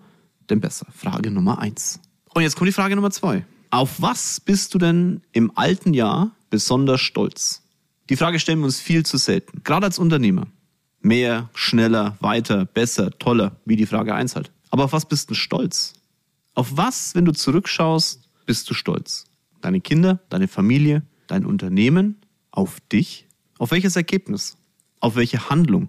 denn 0.49 0.61
besser? 0.61 0.87
Frage 0.95 1.31
Nummer 1.31 1.59
eins. 1.59 2.01
Und 2.35 2.43
jetzt 2.43 2.57
kommt 2.57 2.69
die 2.69 2.73
Frage 2.73 2.97
Nummer 2.97 3.11
zwei. 3.11 3.47
Auf 3.71 4.03
was 4.03 4.41
bist 4.41 4.75
du 4.75 4.79
denn 4.79 5.23
im 5.33 5.57
alten 5.57 5.95
Jahr 5.95 6.33
besonders 6.51 7.01
stolz? 7.01 7.63
Die 8.11 8.17
Frage 8.17 8.41
stellen 8.41 8.59
wir 8.59 8.65
uns 8.65 8.81
viel 8.81 9.07
zu 9.07 9.19
selten, 9.19 9.63
gerade 9.63 9.87
als 9.87 10.01
Unternehmer. 10.01 10.49
Mehr, 11.01 11.49
schneller, 11.55 12.19
weiter, 12.21 12.65
besser, 12.65 13.17
toller, 13.17 13.57
wie 13.65 13.77
die 13.77 13.87
Frage 13.87 14.15
1 14.15 14.35
halt. 14.35 14.51
Aber 14.71 14.85
auf 14.85 14.93
was 14.93 15.07
bist 15.07 15.31
du 15.31 15.35
stolz? 15.35 15.95
Auf 16.55 16.77
was, 16.77 17.15
wenn 17.15 17.25
du 17.25 17.33
zurückschaust, 17.33 18.29
bist 18.47 18.69
du 18.69 18.75
stolz? 18.75 19.27
Deine 19.61 19.81
Kinder, 19.81 20.19
deine 20.29 20.49
Familie, 20.49 21.05
dein 21.29 21.47
Unternehmen, 21.47 22.17
auf 22.51 22.81
dich? 22.93 23.29
Auf 23.59 23.71
welches 23.71 23.95
Ergebnis? 23.95 24.57
Auf 24.99 25.15
welche 25.15 25.49
Handlung? 25.49 25.89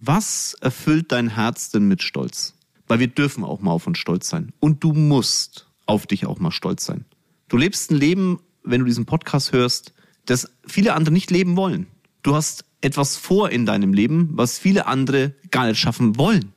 Was 0.00 0.54
erfüllt 0.60 1.12
dein 1.12 1.28
Herz 1.28 1.70
denn 1.70 1.86
mit 1.86 2.02
Stolz? 2.02 2.54
Weil 2.88 2.98
wir 2.98 3.08
dürfen 3.08 3.44
auch 3.44 3.60
mal 3.60 3.70
auf 3.70 3.86
uns 3.86 3.98
stolz 3.98 4.28
sein. 4.28 4.52
Und 4.58 4.82
du 4.82 4.92
musst 4.92 5.68
auf 5.86 6.08
dich 6.08 6.26
auch 6.26 6.40
mal 6.40 6.50
stolz 6.50 6.84
sein. 6.84 7.04
Du 7.48 7.56
lebst 7.56 7.92
ein 7.92 7.96
Leben, 7.96 8.40
wenn 8.64 8.80
du 8.80 8.86
diesen 8.86 9.06
Podcast 9.06 9.52
hörst, 9.52 9.92
das 10.26 10.50
viele 10.66 10.94
andere 10.94 11.12
nicht 11.12 11.30
leben 11.30 11.56
wollen. 11.56 11.86
Du 12.22 12.34
hast 12.34 12.64
etwas 12.80 13.16
vor 13.16 13.50
in 13.50 13.66
deinem 13.66 13.92
Leben, 13.92 14.30
was 14.32 14.58
viele 14.58 14.86
andere 14.86 15.34
gar 15.50 15.66
nicht 15.66 15.78
schaffen 15.78 16.18
wollen. 16.18 16.52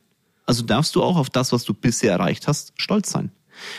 Also 0.46 0.62
darfst 0.62 0.94
du 0.96 1.02
auch 1.02 1.16
auf 1.16 1.30
das, 1.30 1.52
was 1.52 1.64
du 1.64 1.74
bisher 1.74 2.12
erreicht 2.12 2.48
hast, 2.48 2.72
stolz 2.76 3.10
sein. 3.10 3.30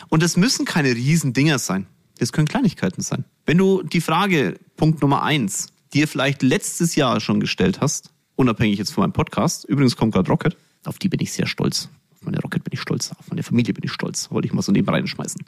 Und 0.10 0.24
es 0.24 0.38
müssen 0.38 0.66
keine 0.66 0.96
Riesendinger 0.96 1.60
sein. 1.60 1.88
Es 2.18 2.32
können 2.32 2.48
Kleinigkeiten 2.48 3.02
sein. 3.02 3.26
Wenn 3.46 3.58
du 3.58 3.84
die 3.84 4.02
Frage, 4.02 4.60
Punkt 4.78 5.02
Nummer 5.02 5.24
eins, 5.24 5.68
dir 5.94 6.08
vielleicht 6.08 6.44
letztes 6.44 6.96
Jahr 6.96 7.20
schon 7.20 7.40
gestellt 7.40 7.82
hast, 7.82 8.12
unabhängig 8.36 8.78
jetzt 8.78 8.94
von 8.94 9.04
meinem 9.04 9.14
Podcast, 9.14 9.66
übrigens 9.66 9.96
kommt 9.96 10.14
gerade 10.14 10.30
Rocket, 10.30 10.56
auf 10.86 11.00
die 11.00 11.10
bin 11.10 11.20
ich 11.20 11.34
sehr 11.34 11.48
stolz. 11.48 11.90
Auf 12.14 12.22
meine 12.24 12.40
Rocket 12.40 12.64
bin 12.64 12.74
ich 12.74 12.82
stolz, 12.82 13.12
auf 13.18 13.30
meine 13.30 13.44
Familie 13.44 13.74
bin 13.74 13.84
ich 13.84 13.92
stolz. 13.92 14.30
Wollte 14.32 14.48
ich 14.48 14.54
mal 14.54 14.62
so 14.62 14.72
nebenbei 14.72 14.94
reinschmeißen. 14.94 15.44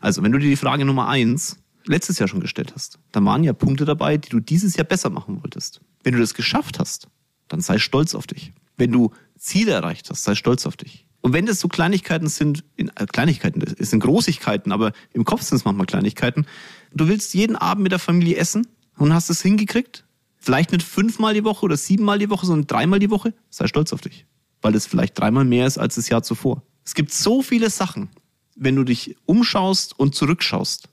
Also, 0.00 0.22
wenn 0.22 0.32
du 0.32 0.38
dir 0.38 0.48
die 0.48 0.56
Frage 0.56 0.84
Nummer 0.84 1.08
eins 1.08 1.58
letztes 1.86 2.18
Jahr 2.18 2.28
schon 2.28 2.40
gestellt 2.40 2.72
hast, 2.74 2.98
dann 3.12 3.24
waren 3.24 3.44
ja 3.44 3.52
Punkte 3.52 3.84
dabei, 3.84 4.16
die 4.16 4.28
du 4.28 4.40
dieses 4.40 4.76
Jahr 4.76 4.84
besser 4.84 5.10
machen 5.10 5.42
wolltest. 5.42 5.80
Wenn 6.02 6.14
du 6.14 6.20
das 6.20 6.34
geschafft 6.34 6.78
hast, 6.78 7.08
dann 7.48 7.60
sei 7.60 7.78
stolz 7.78 8.14
auf 8.14 8.26
dich. 8.26 8.52
Wenn 8.76 8.92
du 8.92 9.12
Ziele 9.38 9.72
erreicht 9.72 10.10
hast, 10.10 10.24
sei 10.24 10.34
stolz 10.34 10.66
auf 10.66 10.76
dich. 10.76 11.06
Und 11.20 11.32
wenn 11.32 11.46
das 11.46 11.58
so 11.58 11.68
Kleinigkeiten 11.68 12.28
sind, 12.28 12.64
in, 12.76 12.88
äh, 12.94 13.06
Kleinigkeiten, 13.06 13.60
es 13.60 13.90
sind 13.90 14.00
Großigkeiten, 14.00 14.70
aber 14.70 14.92
im 15.12 15.24
Kopf 15.24 15.42
sind 15.42 15.56
es 15.56 15.64
manchmal 15.64 15.86
Kleinigkeiten. 15.86 16.46
Du 16.92 17.08
willst 17.08 17.34
jeden 17.34 17.56
Abend 17.56 17.82
mit 17.82 17.92
der 17.92 17.98
Familie 17.98 18.36
essen 18.36 18.66
und 18.96 19.12
hast 19.12 19.28
es 19.30 19.42
hingekriegt, 19.42 20.04
vielleicht 20.36 20.72
nicht 20.72 20.84
fünfmal 20.84 21.34
die 21.34 21.44
Woche 21.44 21.64
oder 21.64 21.76
siebenmal 21.76 22.18
die 22.18 22.30
Woche, 22.30 22.46
sondern 22.46 22.66
dreimal 22.68 23.00
die 23.00 23.10
Woche, 23.10 23.34
sei 23.50 23.66
stolz 23.66 23.92
auf 23.92 24.00
dich. 24.00 24.26
Weil 24.62 24.74
es 24.74 24.86
vielleicht 24.86 25.18
dreimal 25.18 25.44
mehr 25.44 25.66
ist 25.66 25.78
als 25.78 25.96
das 25.96 26.08
Jahr 26.08 26.22
zuvor. 26.22 26.62
Es 26.84 26.94
gibt 26.94 27.12
so 27.12 27.42
viele 27.42 27.70
Sachen, 27.70 28.08
wenn 28.54 28.76
du 28.76 28.84
dich 28.84 29.16
umschaust 29.26 29.98
und 29.98 30.14
zurückschaust, 30.14 30.88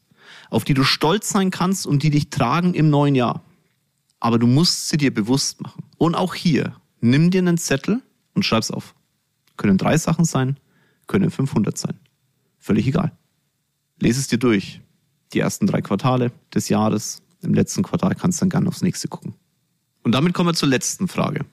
auf 0.54 0.64
die 0.64 0.74
du 0.74 0.84
stolz 0.84 1.30
sein 1.30 1.52
kannst 1.52 1.88
und 1.88 2.04
die 2.04 2.10
dich 2.10 2.30
tragen 2.30 2.74
im 2.74 2.90
neuen 2.90 3.16
Jahr. 3.16 3.42
Aber 4.20 4.40
du 4.40 4.48
musst 4.48 4.90
sie 4.90 4.98
dir 4.98 5.14
bewusst 5.14 5.62
machen. 5.62 5.84
Und 5.98 6.16
auch 6.16 6.36
hier, 6.36 6.76
nimm 7.02 7.32
dir 7.32 7.40
einen 7.40 7.58
Zettel 7.58 8.02
und 8.34 8.46
schreib's 8.46 8.72
auf. 8.72 8.96
Können 9.58 9.78
drei 9.78 9.98
Sachen 9.98 10.26
sein, 10.26 10.58
können 11.08 11.32
500 11.32 11.78
sein. 11.78 12.00
Völlig 12.60 12.88
egal. 12.88 13.12
Lese 14.00 14.20
es 14.20 14.28
dir 14.28 14.38
durch. 14.38 14.80
Die 15.34 15.40
ersten 15.40 15.68
drei 15.68 15.82
Quartale 15.82 16.32
des 16.54 16.70
Jahres. 16.70 17.22
Im 17.42 17.54
letzten 17.54 17.84
Quartal 17.84 18.16
kannst 18.16 18.40
du 18.40 18.44
dann 18.44 18.50
gerne 18.50 18.68
aufs 18.70 18.82
nächste 18.82 19.08
gucken. 19.08 19.34
Und 20.04 20.14
damit 20.14 20.34
kommen 20.34 20.50
wir 20.50 20.54
zur 20.54 20.70
letzten 20.70 21.08
Frage. 21.08 21.46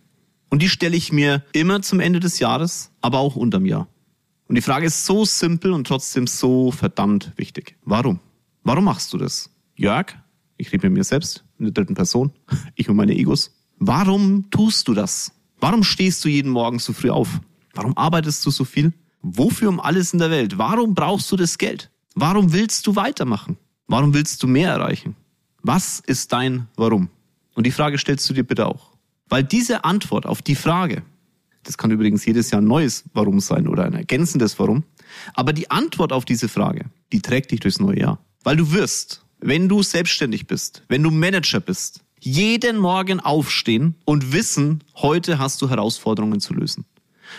Und 0.51 0.63
die 0.63 0.69
stelle 0.69 0.97
ich 0.97 1.13
mir 1.13 1.43
immer 1.53 1.83
zum 1.83 2.01
Ende 2.01 2.21
des 2.21 2.39
Jahres, 2.39 2.91
aber 3.01 3.19
auch 3.19 3.37
unterm 3.37 3.67
Jahr. 3.67 3.89
Und 4.47 4.57
die 4.57 4.63
Frage 4.63 4.87
ist 4.87 5.07
so 5.07 5.25
simpel 5.25 5.73
und 5.73 5.87
trotzdem 5.87 6.27
so 6.27 6.71
verdammt 6.71 7.33
wichtig. 7.37 7.77
Warum? 7.85 8.21
Warum 8.63 8.85
machst 8.85 9.13
du 9.13 9.19
das? 9.19 9.51
Jörg, 9.75 10.15
ich 10.57 10.73
rede 10.73 10.89
mit 10.89 10.99
mir 10.99 11.05
selbst 11.05 11.45
in 11.59 11.67
der 11.67 11.73
dritten 11.73 11.95
Person, 11.95 12.33
ich 12.75 12.89
und 12.89 12.97
meine 12.97 13.17
Egos. 13.17 13.53
Warum 13.79 14.51
tust 14.51 14.89
du 14.89 14.95
das? 14.95 15.33
Warum 15.59 15.83
stehst 15.83 16.25
du 16.25 16.29
jeden 16.29 16.51
Morgen 16.51 16.79
so 16.79 16.93
früh 16.93 17.11
auf? 17.11 17.41
Warum 17.75 17.97
arbeitest 17.97 18.45
du 18.45 18.51
so 18.51 18.65
viel? 18.65 18.93
Wofür 19.23 19.69
um 19.69 19.81
alles 19.81 20.13
in 20.13 20.19
der 20.19 20.31
Welt? 20.31 20.59
Warum 20.59 20.95
brauchst 20.95 21.31
du 21.33 21.37
das 21.37 21.59
Geld? 21.59 21.91
Warum 22.15 22.53
willst 22.53 22.87
du 22.87 22.97
weitermachen? 22.97 23.57
Warum 23.87 24.15
willst 24.15 24.43
du 24.43 24.47
mehr 24.47 24.71
erreichen? 24.71 25.17
Was 25.63 26.01
ist 26.01 26.33
dein 26.33 26.69
Warum? 26.77 27.09
Und 27.55 27.67
die 27.67 27.71
Frage 27.71 27.99
stellst 27.99 28.29
du 28.29 28.35
dir 28.35 28.45
bitte 28.45 28.67
auch. 28.67 28.93
Weil 29.29 29.45
diese 29.45 29.85
Antwort 29.85 30.27
auf 30.27 30.43
die 30.43 30.55
Frage, 30.55 31.03
das 31.63 31.77
kann 31.77 31.91
übrigens 31.91 32.25
jedes 32.25 32.51
Jahr 32.51 32.63
ein 32.63 32.67
neues 32.67 33.05
Warum 33.13 33.41
sein 33.41 33.69
oder 33.69 33.85
ein 33.85 33.95
ergänzendes 33.95 34.59
Warum, 34.59 34.85
aber 35.35 35.53
die 35.53 35.71
Antwort 35.71 36.13
auf 36.13 36.25
diese 36.25 36.49
Frage, 36.49 36.87
die 37.13 37.21
trägt 37.21 37.51
dich 37.51 37.61
durchs 37.61 37.81
neue 37.81 38.01
Jahr. 38.01 38.19
Weil 38.43 38.57
du 38.57 38.73
wirst, 38.73 39.23
wenn 39.41 39.69
du 39.69 39.83
selbstständig 39.83 40.47
bist, 40.47 40.83
wenn 40.89 41.03
du 41.03 41.11
Manager 41.11 41.61
bist, 41.61 42.01
jeden 42.21 42.79
Morgen 42.79 43.21
aufstehen 43.21 43.95
und 44.05 44.33
wissen, 44.33 44.85
heute 44.97 45.39
hast 45.39 45.61
du 45.63 45.71
Herausforderungen 45.71 46.41
zu 46.41 46.55
lösen. 46.55 46.85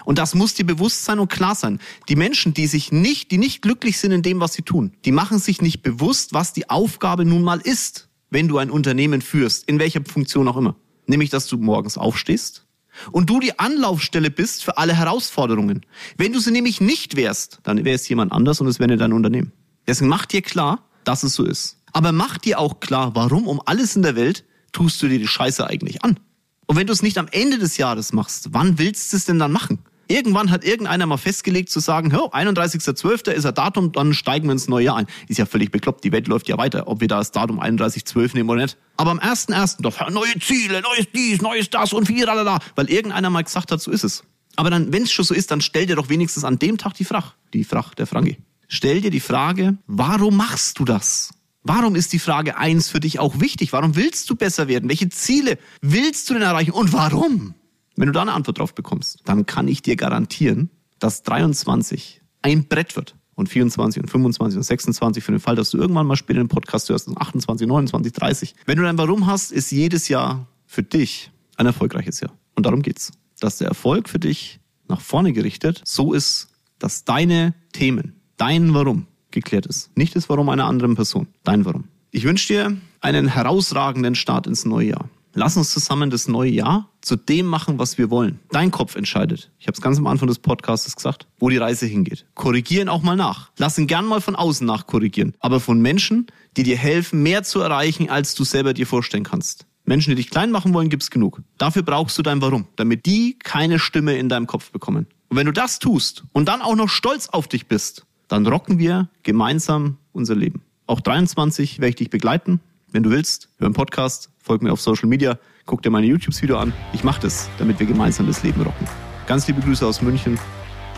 Und 0.05 0.17
das 0.17 0.35
muss 0.35 0.53
dir 0.53 0.65
bewusst 0.65 1.03
sein 1.03 1.19
und 1.19 1.29
klar 1.29 1.55
sein. 1.55 1.79
Die 2.07 2.15
Menschen, 2.15 2.53
die 2.53 2.67
sich 2.67 2.91
nicht, 2.91 3.31
die 3.31 3.37
nicht 3.37 3.61
glücklich 3.61 3.97
sind 3.97 4.11
in 4.11 4.21
dem, 4.21 4.39
was 4.39 4.53
sie 4.53 4.61
tun, 4.61 4.93
die 5.05 5.11
machen 5.11 5.39
sich 5.39 5.61
nicht 5.61 5.81
bewusst, 5.81 6.33
was 6.33 6.53
die 6.53 6.69
Aufgabe 6.69 7.25
nun 7.25 7.43
mal 7.43 7.59
ist, 7.59 8.09
wenn 8.29 8.47
du 8.47 8.57
ein 8.57 8.71
Unternehmen 8.71 9.21
führst, 9.21 9.67
in 9.67 9.79
welcher 9.79 10.03
Funktion 10.05 10.47
auch 10.47 10.57
immer. 10.57 10.75
Nämlich, 11.07 11.29
dass 11.29 11.47
du 11.47 11.57
morgens 11.57 11.97
aufstehst 11.97 12.65
und 13.11 13.29
du 13.29 13.39
die 13.39 13.59
Anlaufstelle 13.59 14.31
bist 14.31 14.63
für 14.63 14.77
alle 14.77 14.95
Herausforderungen. 14.95 15.85
Wenn 16.17 16.31
du 16.31 16.39
sie 16.39 16.51
nämlich 16.51 16.79
nicht 16.79 17.15
wärst, 17.15 17.59
dann 17.63 17.83
wäre 17.83 17.95
es 17.95 18.07
jemand 18.07 18.31
anders 18.31 18.61
und 18.61 18.67
es 18.67 18.79
wäre 18.79 18.95
dein 18.97 19.13
Unternehmen. 19.13 19.51
Deswegen 19.87 20.09
mach 20.09 20.25
dir 20.25 20.41
klar, 20.41 20.87
dass 21.03 21.23
es 21.23 21.33
so 21.35 21.43
ist. 21.43 21.77
Aber 21.93 22.11
mach 22.11 22.37
dir 22.37 22.59
auch 22.59 22.79
klar, 22.79 23.15
warum 23.15 23.47
um 23.47 23.61
alles 23.65 23.95
in 23.95 24.01
der 24.01 24.15
Welt 24.15 24.45
tust 24.71 25.01
du 25.01 25.07
dir 25.07 25.19
die 25.19 25.27
Scheiße 25.27 25.65
eigentlich 25.65 26.03
an? 26.03 26.19
Und 26.67 26.77
wenn 26.77 26.87
du 26.87 26.93
es 26.93 27.03
nicht 27.03 27.17
am 27.17 27.27
Ende 27.31 27.57
des 27.57 27.77
Jahres 27.77 28.13
machst, 28.13 28.49
wann 28.51 28.77
willst 28.77 29.11
du 29.11 29.17
es 29.17 29.25
denn 29.25 29.39
dann 29.39 29.51
machen? 29.51 29.79
Irgendwann 30.07 30.51
hat 30.51 30.65
irgendeiner 30.65 31.05
mal 31.05 31.17
festgelegt 31.17 31.69
zu 31.69 31.79
sagen, 31.79 32.13
31.12. 32.13 33.31
ist 33.31 33.45
ein 33.45 33.53
Datum, 33.53 33.93
dann 33.93 34.13
steigen 34.13 34.47
wir 34.47 34.51
ins 34.51 34.67
neue 34.67 34.85
Jahr 34.85 34.97
ein. 34.97 35.07
Ist 35.29 35.37
ja 35.37 35.45
völlig 35.45 35.71
bekloppt, 35.71 36.03
die 36.03 36.11
Welt 36.11 36.27
läuft 36.27 36.49
ja 36.49 36.57
weiter, 36.57 36.87
ob 36.87 36.99
wir 36.99 37.07
da 37.07 37.19
das 37.19 37.31
Datum 37.31 37.61
31.12 37.61 38.35
nehmen 38.35 38.49
oder 38.49 38.63
nicht. 38.63 38.77
Aber 38.97 39.11
am 39.11 39.19
1.1. 39.19 39.81
doch 39.81 40.09
neue 40.09 40.37
Ziele, 40.39 40.81
neues 40.81 41.07
dies, 41.13 41.41
neues 41.41 41.69
das 41.69 41.93
und 41.93 42.07
viel, 42.07 42.25
da, 42.25 42.59
weil 42.75 42.89
irgendeiner 42.89 43.29
mal 43.29 43.43
gesagt 43.43 43.71
hat, 43.71 43.81
so 43.81 43.89
ist 43.89 44.03
es. 44.03 44.23
Aber 44.57 44.69
dann, 44.69 44.91
wenn 44.91 45.03
es 45.03 45.13
schon 45.13 45.23
so 45.23 45.33
ist, 45.33 45.49
dann 45.49 45.61
stell 45.61 45.85
dir 45.85 45.95
doch 45.95 46.09
wenigstens 46.09 46.43
an 46.43 46.59
dem 46.59 46.77
Tag 46.77 46.93
die 46.95 47.05
Frach, 47.05 47.35
die 47.53 47.63
Frach 47.63 47.93
der 47.93 48.05
Frangi 48.05 48.37
stell 48.71 49.01
dir 49.01 49.11
die 49.11 49.19
Frage, 49.19 49.77
warum 49.85 50.37
machst 50.37 50.79
du 50.79 50.85
das? 50.85 51.33
Warum 51.63 51.93
ist 51.93 52.13
die 52.13 52.19
Frage 52.19 52.57
eins 52.57 52.89
für 52.89 52.99
dich 52.99 53.19
auch 53.19 53.39
wichtig? 53.39 53.73
Warum 53.73 53.95
willst 53.95 54.29
du 54.29 54.35
besser 54.35 54.67
werden? 54.67 54.89
Welche 54.89 55.09
Ziele 55.09 55.59
willst 55.81 56.29
du 56.29 56.33
denn 56.33 56.41
erreichen 56.41 56.71
und 56.71 56.91
warum? 56.91 57.53
Wenn 57.95 58.07
du 58.07 58.13
da 58.13 58.21
eine 58.23 58.33
Antwort 58.33 58.57
drauf 58.57 58.73
bekommst, 58.73 59.19
dann 59.25 59.45
kann 59.45 59.67
ich 59.67 59.83
dir 59.83 59.95
garantieren, 59.95 60.71
dass 60.97 61.21
23 61.21 62.21
ein 62.41 62.67
Brett 62.67 62.95
wird 62.95 63.15
und 63.35 63.49
24 63.49 64.01
und 64.01 64.09
25 64.09 64.57
und 64.57 64.63
26 64.63 65.23
für 65.23 65.33
den 65.33 65.39
Fall, 65.39 65.55
dass 65.55 65.69
du 65.69 65.77
irgendwann 65.77 66.07
mal 66.07 66.15
später 66.15 66.39
einen 66.39 66.49
Podcast 66.49 66.89
hörst, 66.89 67.07
und 67.07 67.17
28, 67.17 67.67
29, 67.67 68.13
30. 68.13 68.55
Wenn 68.65 68.77
du 68.77 68.83
dein 68.83 68.97
Warum 68.97 69.27
hast, 69.27 69.51
ist 69.51 69.71
jedes 69.71 70.07
Jahr 70.07 70.47
für 70.65 70.81
dich 70.81 71.31
ein 71.57 71.65
erfolgreiches 71.65 72.21
Jahr. 72.21 72.31
Und 72.55 72.65
darum 72.65 72.81
geht's. 72.81 73.11
Dass 73.39 73.57
der 73.57 73.67
Erfolg 73.67 74.09
für 74.09 74.19
dich 74.19 74.59
nach 74.87 75.01
vorne 75.01 75.33
gerichtet 75.33 75.81
so 75.85 76.13
ist, 76.13 76.49
dass 76.79 77.03
deine 77.03 77.53
Themen, 77.73 78.20
dein 78.41 78.73
Warum 78.73 79.05
geklärt 79.29 79.67
ist. 79.67 79.95
Nicht 79.95 80.15
das 80.15 80.27
Warum 80.27 80.49
einer 80.49 80.65
anderen 80.65 80.95
Person. 80.95 81.27
Dein 81.43 81.63
Warum. 81.63 81.83
Ich 82.09 82.23
wünsche 82.23 82.47
dir 82.47 82.75
einen 82.99 83.27
herausragenden 83.27 84.15
Start 84.15 84.47
ins 84.47 84.65
neue 84.65 84.87
Jahr. 84.89 85.09
Lass 85.33 85.57
uns 85.57 85.69
zusammen 85.69 86.09
das 86.09 86.27
neue 86.27 86.49
Jahr 86.49 86.89
zu 87.01 87.15
dem 87.15 87.45
machen, 87.45 87.77
was 87.77 87.99
wir 87.99 88.09
wollen. 88.09 88.39
Dein 88.49 88.71
Kopf 88.71 88.95
entscheidet. 88.95 89.51
Ich 89.59 89.67
habe 89.67 89.75
es 89.75 89.81
ganz 89.81 89.99
am 89.99 90.07
Anfang 90.07 90.27
des 90.27 90.39
Podcasts 90.39 90.93
gesagt, 90.93 91.27
wo 91.37 91.49
die 91.49 91.57
Reise 91.57 91.85
hingeht. 91.85 92.25
Korrigieren 92.33 92.89
auch 92.89 93.03
mal 93.03 93.15
nach. 93.15 93.51
Lass 93.59 93.77
ihn 93.77 93.85
gern 93.85 94.05
mal 94.05 94.21
von 94.21 94.35
außen 94.35 94.65
nachkorrigieren. 94.65 95.35
Aber 95.39 95.59
von 95.59 95.79
Menschen, 95.79 96.25
die 96.57 96.63
dir 96.63 96.77
helfen, 96.77 97.21
mehr 97.21 97.43
zu 97.43 97.59
erreichen, 97.59 98.09
als 98.09 98.33
du 98.33 98.43
selber 98.43 98.73
dir 98.73 98.87
vorstellen 98.87 99.23
kannst. 99.23 99.67
Menschen, 99.85 100.09
die 100.09 100.15
dich 100.15 100.31
klein 100.31 100.49
machen 100.49 100.73
wollen, 100.73 100.89
gibt's 100.89 101.11
genug. 101.11 101.43
Dafür 101.59 101.83
brauchst 101.83 102.17
du 102.17 102.23
dein 102.23 102.41
Warum, 102.41 102.67
damit 102.75 103.05
die 103.05 103.37
keine 103.37 103.77
Stimme 103.77 104.17
in 104.17 104.29
deinem 104.29 104.47
Kopf 104.47 104.71
bekommen. 104.71 105.05
Und 105.29 105.37
wenn 105.37 105.45
du 105.45 105.53
das 105.53 105.79
tust 105.79 106.23
und 106.33 106.49
dann 106.49 106.61
auch 106.61 106.75
noch 106.75 106.89
stolz 106.89 107.29
auf 107.29 107.47
dich 107.47 107.67
bist, 107.67 108.05
dann 108.31 108.47
rocken 108.47 108.79
wir 108.79 109.09
gemeinsam 109.23 109.97
unser 110.13 110.35
Leben. 110.35 110.61
Auch 110.87 111.01
23 111.01 111.79
werde 111.79 111.89
ich 111.89 111.95
dich 111.95 112.09
begleiten 112.09 112.61
Wenn 112.93 113.03
du 113.03 113.09
willst, 113.09 113.49
hör 113.57 113.67
einen 113.67 113.73
Podcast, 113.73 114.29
folg 114.39 114.61
mir 114.61 114.73
auf 114.73 114.81
Social 114.81 115.07
Media, 115.07 115.37
guck 115.65 115.81
dir 115.81 115.91
meine 115.91 116.07
YouTube-Video 116.07 116.57
an. 116.57 116.73
Ich 116.91 117.05
mache 117.05 117.21
das, 117.21 117.49
damit 117.57 117.79
wir 117.79 117.87
gemeinsam 117.87 118.27
das 118.27 118.43
Leben 118.43 118.61
rocken. 118.61 118.87
Ganz 119.27 119.47
liebe 119.47 119.61
Grüße 119.61 119.85
aus 119.85 120.01
München, 120.01 120.37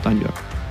dein 0.04 0.20
Jörg. 0.20 0.63